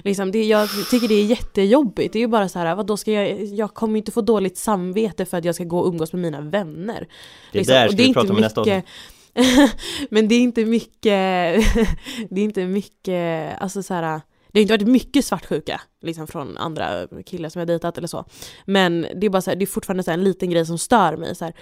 [0.04, 2.14] Liksom, det, jag tycker det är jättejobbigt.
[2.14, 4.58] Det är ju bara så här, vad då ska jag, jag kommer inte få dåligt
[4.58, 7.08] samvete för att jag ska gå och umgås med mina vänner.
[7.52, 7.74] Det är liksom.
[7.74, 8.86] där ska vi prata om nästa avsnitt.
[10.10, 11.02] Men det är inte mycket,
[12.30, 14.22] det är inte mycket, alltså så här,
[14.52, 18.26] det har inte varit mycket svartsjuka liksom från andra killar som jag dejtat eller så.
[18.66, 21.18] Men det är bara så här, det är fortfarande så en liten grej som stör
[21.18, 21.36] mig.
[21.36, 21.54] Så här,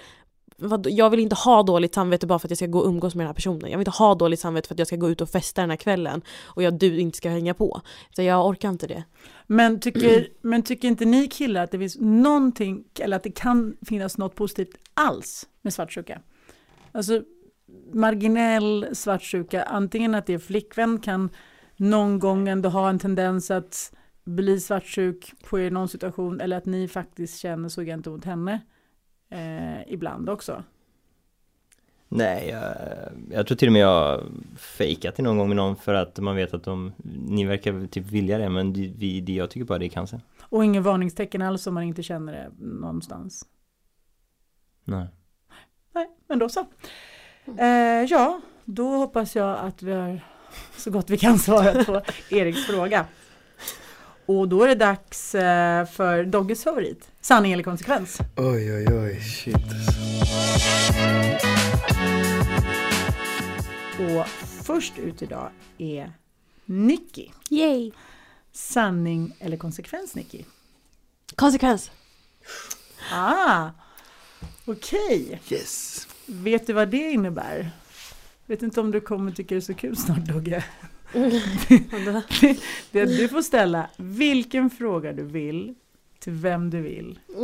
[0.84, 3.24] jag vill inte ha dåligt samvete bara för att jag ska gå och umgås med
[3.24, 3.70] den här personen.
[3.70, 5.70] Jag vill inte ha dåligt samvete för att jag ska gå ut och festa den
[5.70, 7.80] här kvällen och jag, du inte ska hänga på.
[8.16, 9.04] Så jag orkar inte det.
[9.46, 13.76] Men tycker, men tycker inte ni killar att det finns någonting, eller att det kan
[13.86, 16.20] finnas något positivt alls med svartsjuka?
[16.92, 17.22] Alltså
[17.92, 21.30] marginell svartsjuka, antingen att er flickvän kan
[21.76, 23.92] någon gång ändå ha en tendens att
[24.24, 28.60] bli svartsjuk på er någon situation eller att ni faktiskt känner så gentemot henne
[29.30, 30.64] eh, ibland också.
[32.08, 32.74] Nej, jag,
[33.30, 34.22] jag, tror till och med jag
[34.56, 36.92] fejkat det någon gång med någon för att man vet att de,
[37.28, 40.20] ni verkar typ vilja det men det, det, jag tycker bara det är cancer.
[40.40, 43.46] Och ingen varningstecken alls om man inte känner det någonstans?
[44.84, 45.06] Nej.
[45.94, 46.66] Nej, men då så.
[47.58, 50.20] Eh, ja, då hoppas jag att vi har
[50.76, 53.06] så gott vi kan svarat på Eriks fråga.
[54.26, 58.18] Och då är det dags eh, för Dogges favorit, sanning eller konsekvens.
[58.36, 59.56] Oj, oj, oj, shit.
[63.98, 64.28] Och
[64.64, 66.12] först ut idag är
[66.64, 67.28] Nicky.
[67.50, 67.92] Yay!
[68.52, 70.44] Sanning eller konsekvens, Nicky?
[71.34, 71.90] Konsekvens.
[73.12, 73.70] Ah,
[74.66, 75.40] okej.
[75.42, 75.58] Okay.
[75.58, 76.07] Yes.
[76.28, 77.70] Vet du vad det innebär?
[78.46, 80.64] Vet inte om du kommer tycka det är så kul snart Dogge.
[82.90, 85.74] det, du får ställa vilken fråga du vill
[86.18, 87.34] till vem du vill i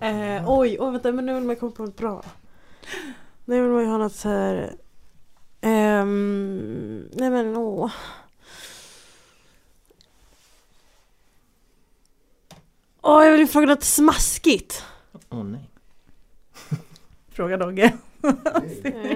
[0.04, 2.24] eh, oj, oj, vänta, men nu vill man komma på något bra.
[3.44, 4.72] Nu vill man ju ha något så här...
[5.62, 7.90] Um, nej men åh.
[13.02, 14.84] Åh, jag vill fråga något smaskigt.
[15.28, 15.70] Åh oh, nej.
[17.36, 17.92] Fråga Dogge.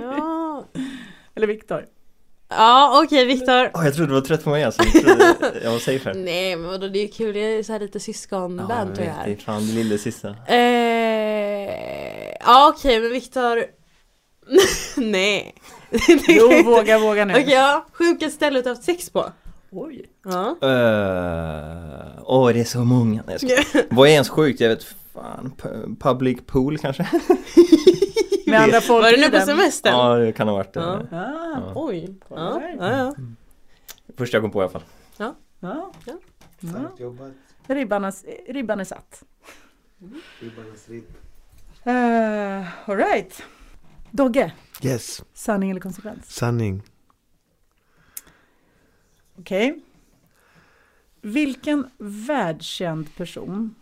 [0.02, 0.64] ja.
[1.34, 1.86] Eller Viktor.
[2.48, 3.70] Ja okej Viktor.
[3.74, 4.82] Oh, jag trodde du var trött på mig alltså.
[4.82, 6.14] Jag, trodde, jag var safe här.
[6.14, 9.14] Nej men vadå det är kul, det är så här lite syskonband tror jag.
[9.14, 10.28] vet, det är fan det lilla sista.
[10.46, 13.64] Eh, ja okej men Viktor
[14.96, 15.54] Nej.
[16.28, 17.32] Jo, våga, våga nu.
[17.34, 19.32] Okej ja, sjukaste stället du haft sex på?
[19.70, 20.04] Oj.
[20.24, 20.56] Ja.
[22.22, 23.22] Åh, oh, det är så många.
[23.26, 23.86] Nej, jag skojar.
[23.94, 24.60] Vad är ens sjukt?
[24.60, 25.52] Jag vet fan.
[25.62, 27.06] Pu- Public pool kanske?
[28.50, 29.92] Med andra folk Var du i nu på semestern?
[29.94, 30.80] Ja, det kan ha varit det.
[31.10, 31.18] Ja.
[31.18, 32.14] Ah, Oj.
[32.28, 32.76] Ja, Alright.
[32.80, 33.14] ja, ja.
[34.16, 34.82] Första jag kom på i alla fall.
[35.16, 35.34] ja.
[35.60, 35.92] Ja.
[36.60, 36.90] Ja.
[36.98, 37.32] Jobbat.
[37.66, 39.22] Ribban, är, ribban är satt.
[40.40, 41.04] Ribbarnas ribb.
[41.86, 43.42] Uh, Alright.
[44.10, 46.30] Dogge, Yes, sanning eller konsekvens?
[46.34, 46.82] sanning.
[49.38, 49.80] Okej.
[51.20, 53.74] Vilken världskänd person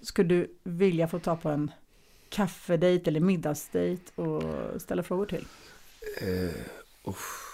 [0.00, 1.70] skulle du vilja få ta på en
[2.30, 4.42] kaffedejt eller middagsdejt och
[4.82, 5.46] ställa frågor till?
[6.20, 6.50] Eh,
[7.04, 7.46] uff.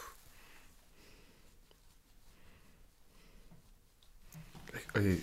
[4.94, 5.20] Oj.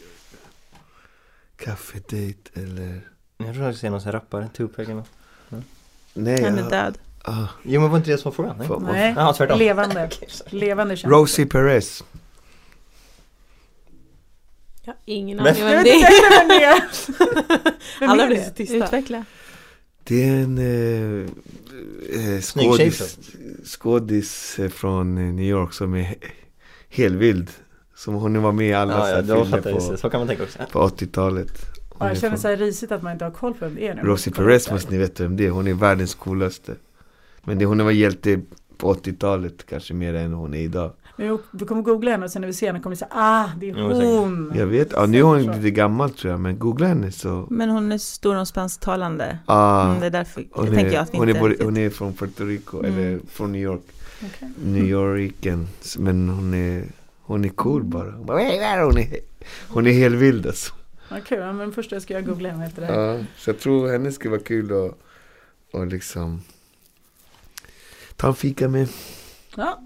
[1.58, 3.02] Kaffedejt eller...
[3.38, 5.10] Jag tror jag ska säga någon sån här rappare, Tupac eller något.
[6.14, 6.98] Nej, Han är jag- död.
[7.24, 8.58] ah, Jo men var inte det som var frågan?
[8.58, 8.94] Nej.
[8.94, 9.60] Nej, Ja, tvärtom.
[9.60, 10.10] levande.
[10.28, 10.60] Sorry.
[10.60, 11.14] Levande känd.
[11.14, 12.04] Rosie Perez.
[14.82, 16.04] Jag har ingen Men- aning vem det är.
[16.04, 16.84] heller vem det är.
[18.00, 18.76] Vem Alla blir så tysta.
[18.76, 19.26] Utveckla.
[20.04, 21.30] Det är en eh,
[22.36, 23.20] eh, skådis,
[23.66, 26.24] skådis från eh, New York som är he-
[26.90, 27.50] helvild.
[27.96, 30.28] Som hon var med i alla Ja, så ja, filmer på, Så, så kan man
[30.28, 30.60] tänka också.
[30.72, 31.52] på 80-talet.
[31.90, 33.88] Hon Ja, jag känner så här risigt att man inte har koll på vem det
[33.88, 34.02] är nu.
[34.02, 35.50] Rosie Perez måste ni veta vem det är.
[35.50, 36.76] Hon är världens coolaste.
[37.44, 38.42] Men det, hon var hjälte
[38.78, 40.92] på 80-talet kanske mer än hon är idag.
[41.16, 43.46] Men vi kommer googla henne och sen när vi ser henne kommer vi säga ah,
[43.58, 43.74] det är
[44.20, 44.52] hon.
[44.56, 47.48] Jag vet, ja, nu är hon lite gammal tror jag, men googla henne så...
[47.50, 49.38] Men hon är stor om spansktalande.
[49.46, 51.56] Ah, Mm, det är därför hon, tänker är, jag att vi hon, inte är både,
[51.64, 52.94] hon är från Puerto Rico, Mm.
[52.98, 53.82] eller från New York.
[54.26, 54.50] Okej.
[54.64, 56.84] New Yorken, men hon är,
[57.22, 58.12] hon är cool bara.
[58.12, 59.08] Hon, bara, "Vad är det?" hon, är,
[59.68, 60.74] hon är helt vild alltså.
[61.10, 63.00] Ja, kul, ja, men först ska jag googla henne efter det här.
[63.00, 65.00] Ja, så jag tror henne skulle vara kul att
[65.72, 66.42] och liksom
[68.16, 68.88] ta en fika med.
[69.56, 69.80] Ja.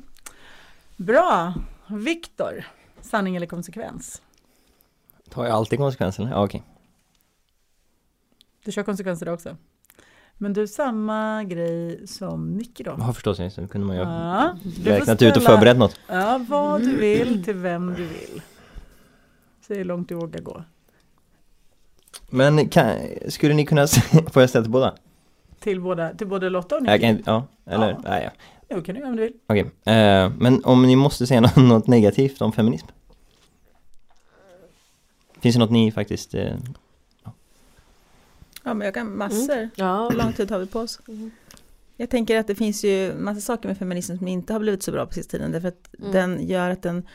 [0.98, 1.54] Bra.
[1.88, 2.66] Viktor,
[3.02, 4.22] sanning eller konsekvens?
[5.30, 6.30] Tar jag alltid konsekvenserna?
[6.30, 6.64] Ja, okej.
[8.66, 9.58] Du kör konsekvenser där också.
[10.38, 12.96] Men du, samma grej som Nicky då.
[13.00, 13.40] Ja, förstås.
[13.40, 16.00] ja, Så kunde man ju Ja, du räknat ut och ställa- förberett något.
[16.08, 18.42] Ja, vad du vill till vem du vill.
[19.62, 20.64] Se hur långt du vågar gå.
[22.30, 22.96] Men kan,
[23.30, 23.88] skulle ni kunna,
[24.32, 24.96] får jag ställa till båda?
[25.60, 27.24] Till både, till både Lotta och Jag Nicky.
[27.24, 27.90] kan, ja, eller?
[27.90, 28.00] Ja.
[28.04, 28.32] Nej, ja.
[28.70, 29.34] Jo, kan du göra om du vill.
[29.48, 32.88] Okej, eh, men om ni måste säga något, något negativt om feminism?
[35.42, 36.56] Finns det något ni faktiskt, eh,
[38.64, 39.70] Ja, men jag kan massor.
[39.76, 40.10] Ja.
[40.10, 41.00] Hur lång tid har vi på oss?
[41.08, 41.32] Mm.
[41.98, 44.92] Jag tänker att det finns ju massa saker med feminism som inte har blivit så
[44.92, 45.52] bra på sista tiden.
[45.52, 46.12] Därför att Mm.
[46.12, 47.08] den gör att den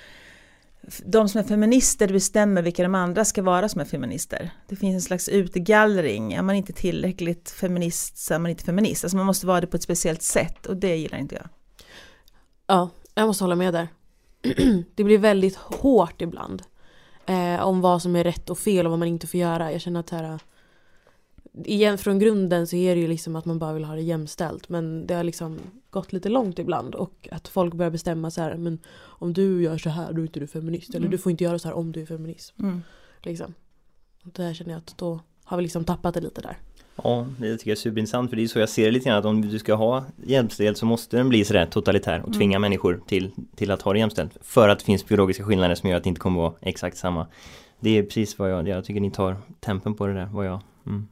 [1.04, 4.50] de som är feminister bestämmer vilka de andra ska vara som är feminister.
[4.68, 6.32] Det finns en slags utgallring.
[6.32, 9.04] Är man inte tillräckligt feminist så är man inte feminist.
[9.04, 11.48] Alltså man måste vara det på ett speciellt sätt och det gillar inte jag.
[12.66, 13.88] Ja, jag måste hålla med där.
[14.94, 16.62] det blir väldigt hårt ibland.
[17.26, 19.72] Eh, om vad som är rätt och fel och vad man inte får göra.
[19.72, 20.38] Jag känner att här,
[21.64, 24.68] igen från grunden så är det ju liksom att man bara vill ha det jämställt.
[24.68, 25.58] Men det har liksom
[25.90, 26.94] gått lite långt ibland.
[26.94, 30.26] Och att folk börjar bestämma så här, men om du gör så här då är
[30.26, 30.90] inte du feminist.
[30.90, 31.10] Eller Mm.
[31.10, 32.54] du får inte göra så här om du är feminist.
[32.58, 32.82] Mm.
[33.22, 33.54] Liksom.
[34.24, 36.58] Och där känner jag att då har vi liksom tappat det lite där.
[37.04, 39.18] ja, det tycker jag är superintressant för det är så jag ser det lite grann
[39.18, 43.02] att om du ska ha jämställdhet så måste den bli sådär totalitär och tvinga människor
[43.06, 44.36] till, till att ha det jämställt.
[44.40, 47.26] För att det finns biologiska skillnader som gör att det inte kommer vara exakt samma.
[47.80, 50.60] Det är precis vad jag, jag tycker ni tar tempen på det där, vad jag,
[50.86, 51.08] mm.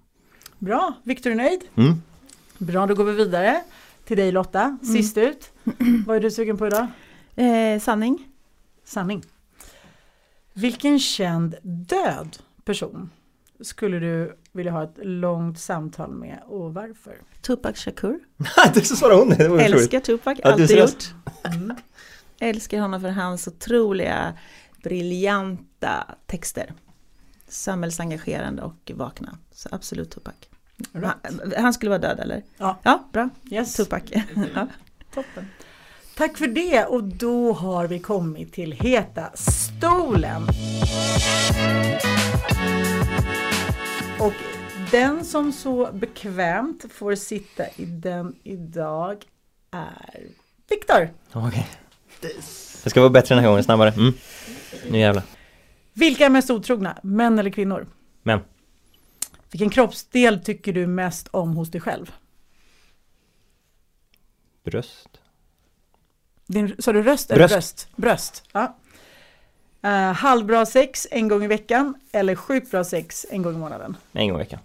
[0.61, 1.61] Bra, Viktor är nöjd.
[1.77, 2.03] Mm.
[2.59, 3.63] Bra, då går vi vidare
[4.05, 5.51] till dig Lotta, sist ut.
[6.07, 6.87] Vad är du sugen på idag?
[7.37, 8.29] Eh, sanning?
[8.85, 9.23] Sanning.
[10.53, 13.11] Vilken känd död person
[13.61, 17.19] skulle du vilja ha ett långt samtal med och varför?
[17.43, 18.19] Tupac Shakur.
[18.75, 19.59] det så svarade hon, det var.
[19.59, 21.15] Älskar Tupac, Ja, alltid gjort.
[21.45, 21.77] Mm.
[22.39, 24.35] Älskar honom för hans otroliga,
[24.83, 26.73] briljanta texter.
[27.49, 29.39] Samhällsengagerande och vakna.
[29.53, 30.50] Så absolut Tupac.
[30.93, 31.17] Right.
[31.23, 32.43] Han, han skulle vara död eller?
[32.59, 32.79] Ja.
[32.83, 33.29] Ja, bra.
[33.51, 33.75] Yes.
[33.77, 34.03] Tupac.
[34.55, 34.67] ja.
[35.15, 35.47] Toppen.
[36.17, 40.43] Tack för det och då har vi kommit till Heta stolen.
[44.19, 44.33] Och
[44.91, 49.25] den som så bekvämt får sitta i den idag
[49.71, 50.21] är
[50.71, 51.11] Viktor.
[51.33, 51.69] Okej.
[52.85, 53.89] Det ska vara bättre den här gången, snabbare.
[53.89, 54.13] Mm.
[54.91, 55.23] Nu jävlar.
[55.93, 57.87] Vilka är mest otrogna, män eller kvinnor?
[58.23, 58.41] Män.
[59.51, 62.13] Vilken kroppsdel tycker du mest om hos dig själv?
[64.65, 65.09] Bröst.
[66.47, 67.55] Din, sa du röst eller Bröst.
[67.55, 67.89] bröst?
[67.97, 68.45] Bröst.
[68.53, 68.77] Ja.
[69.85, 73.97] Uh, halvbra sex en gång i veckan eller sjukt bra sex en gång i månaden.
[74.13, 74.61] En gång i veckan.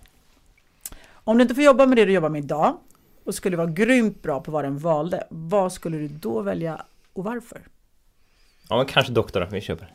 [1.12, 2.78] Om du inte får jobba med det du jobbar med idag
[3.24, 7.24] och skulle vara grymt bra på vad den valde, vad skulle du då välja och
[7.24, 7.62] varför?
[8.70, 9.48] Ja, men kanske doktor.
[9.52, 9.94] Vi köper.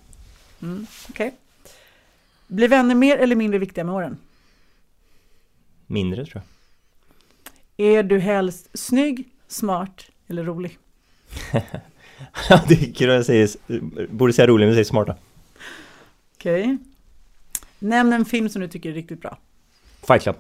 [0.63, 1.35] Mm, Okej.
[2.47, 4.19] Blir vänner mer eller mindre viktiga med åren?
[5.91, 6.43] Mindre tror
[7.77, 7.87] jag.
[7.87, 10.79] Är du helst snygg, smart eller rolig?
[12.49, 13.49] Ja, det är kul att säga,
[14.09, 15.17] borde säga rolig men säger smarta.
[16.35, 16.79] Okej.
[17.79, 19.39] Nämn en film som du tycker är riktigt bra.
[20.03, 20.37] Fight Club.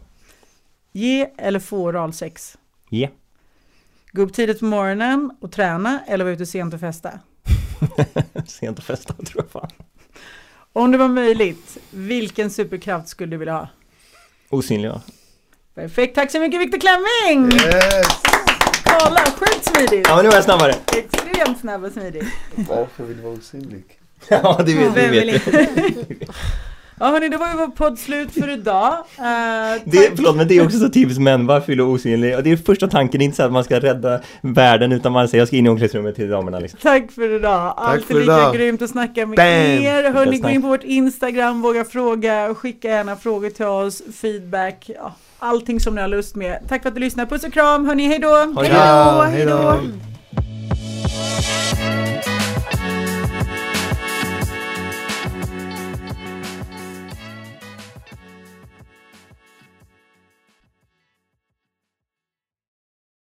[0.92, 2.58] Ge eller få oralsex?
[2.88, 3.08] Ge.
[4.12, 7.20] Gå upp tidigt på morgonen och träna eller vara ute sent och festa?
[8.46, 9.70] Sent att festa tror jag fan.
[10.72, 13.68] Om det var möjligt, vilken superkraft skulle du vilja ha?
[14.48, 15.02] Osynlig va?
[15.74, 17.52] Perfekt, tack så mycket Viktor Klemming!
[17.52, 18.06] Yes!
[18.84, 20.06] Kolla, sjukt smidigt!
[20.08, 20.74] Ja nu var jag snabbare.
[20.96, 22.22] Extremt snabb och smidig.
[22.68, 23.84] Varför vill du vara osynlig?
[24.28, 25.66] Ja det vet, vill inte?
[27.02, 28.92] Ja hörni, det var ju vår podd slut för idag.
[28.92, 32.36] Uh, Det, förlåt men det är också så typiskt män, varför fylla osynlig?
[32.36, 35.12] Och det är första tanken, det är inte så att man ska rädda världen utan
[35.12, 36.78] man säger jag ska in i omklädningsrummet till damerna liksom.
[36.82, 37.74] Tack för idag.
[37.76, 38.54] Alltid för lika idag.
[38.54, 39.46] grymt att snacka med Bam!
[39.46, 40.10] er.
[40.12, 45.14] Hörni, gå in på vårt Instagram, våga fråga, skicka gärna frågor till oss, feedback, ja,
[45.40, 46.58] allting som ni har lust med.
[46.68, 47.30] Tack för att du lyssnade.
[47.30, 48.06] Puss och kram, hörni.
[48.06, 48.36] Hej då!
[48.62, 49.22] Hej då!
[49.22, 49.80] Hej då!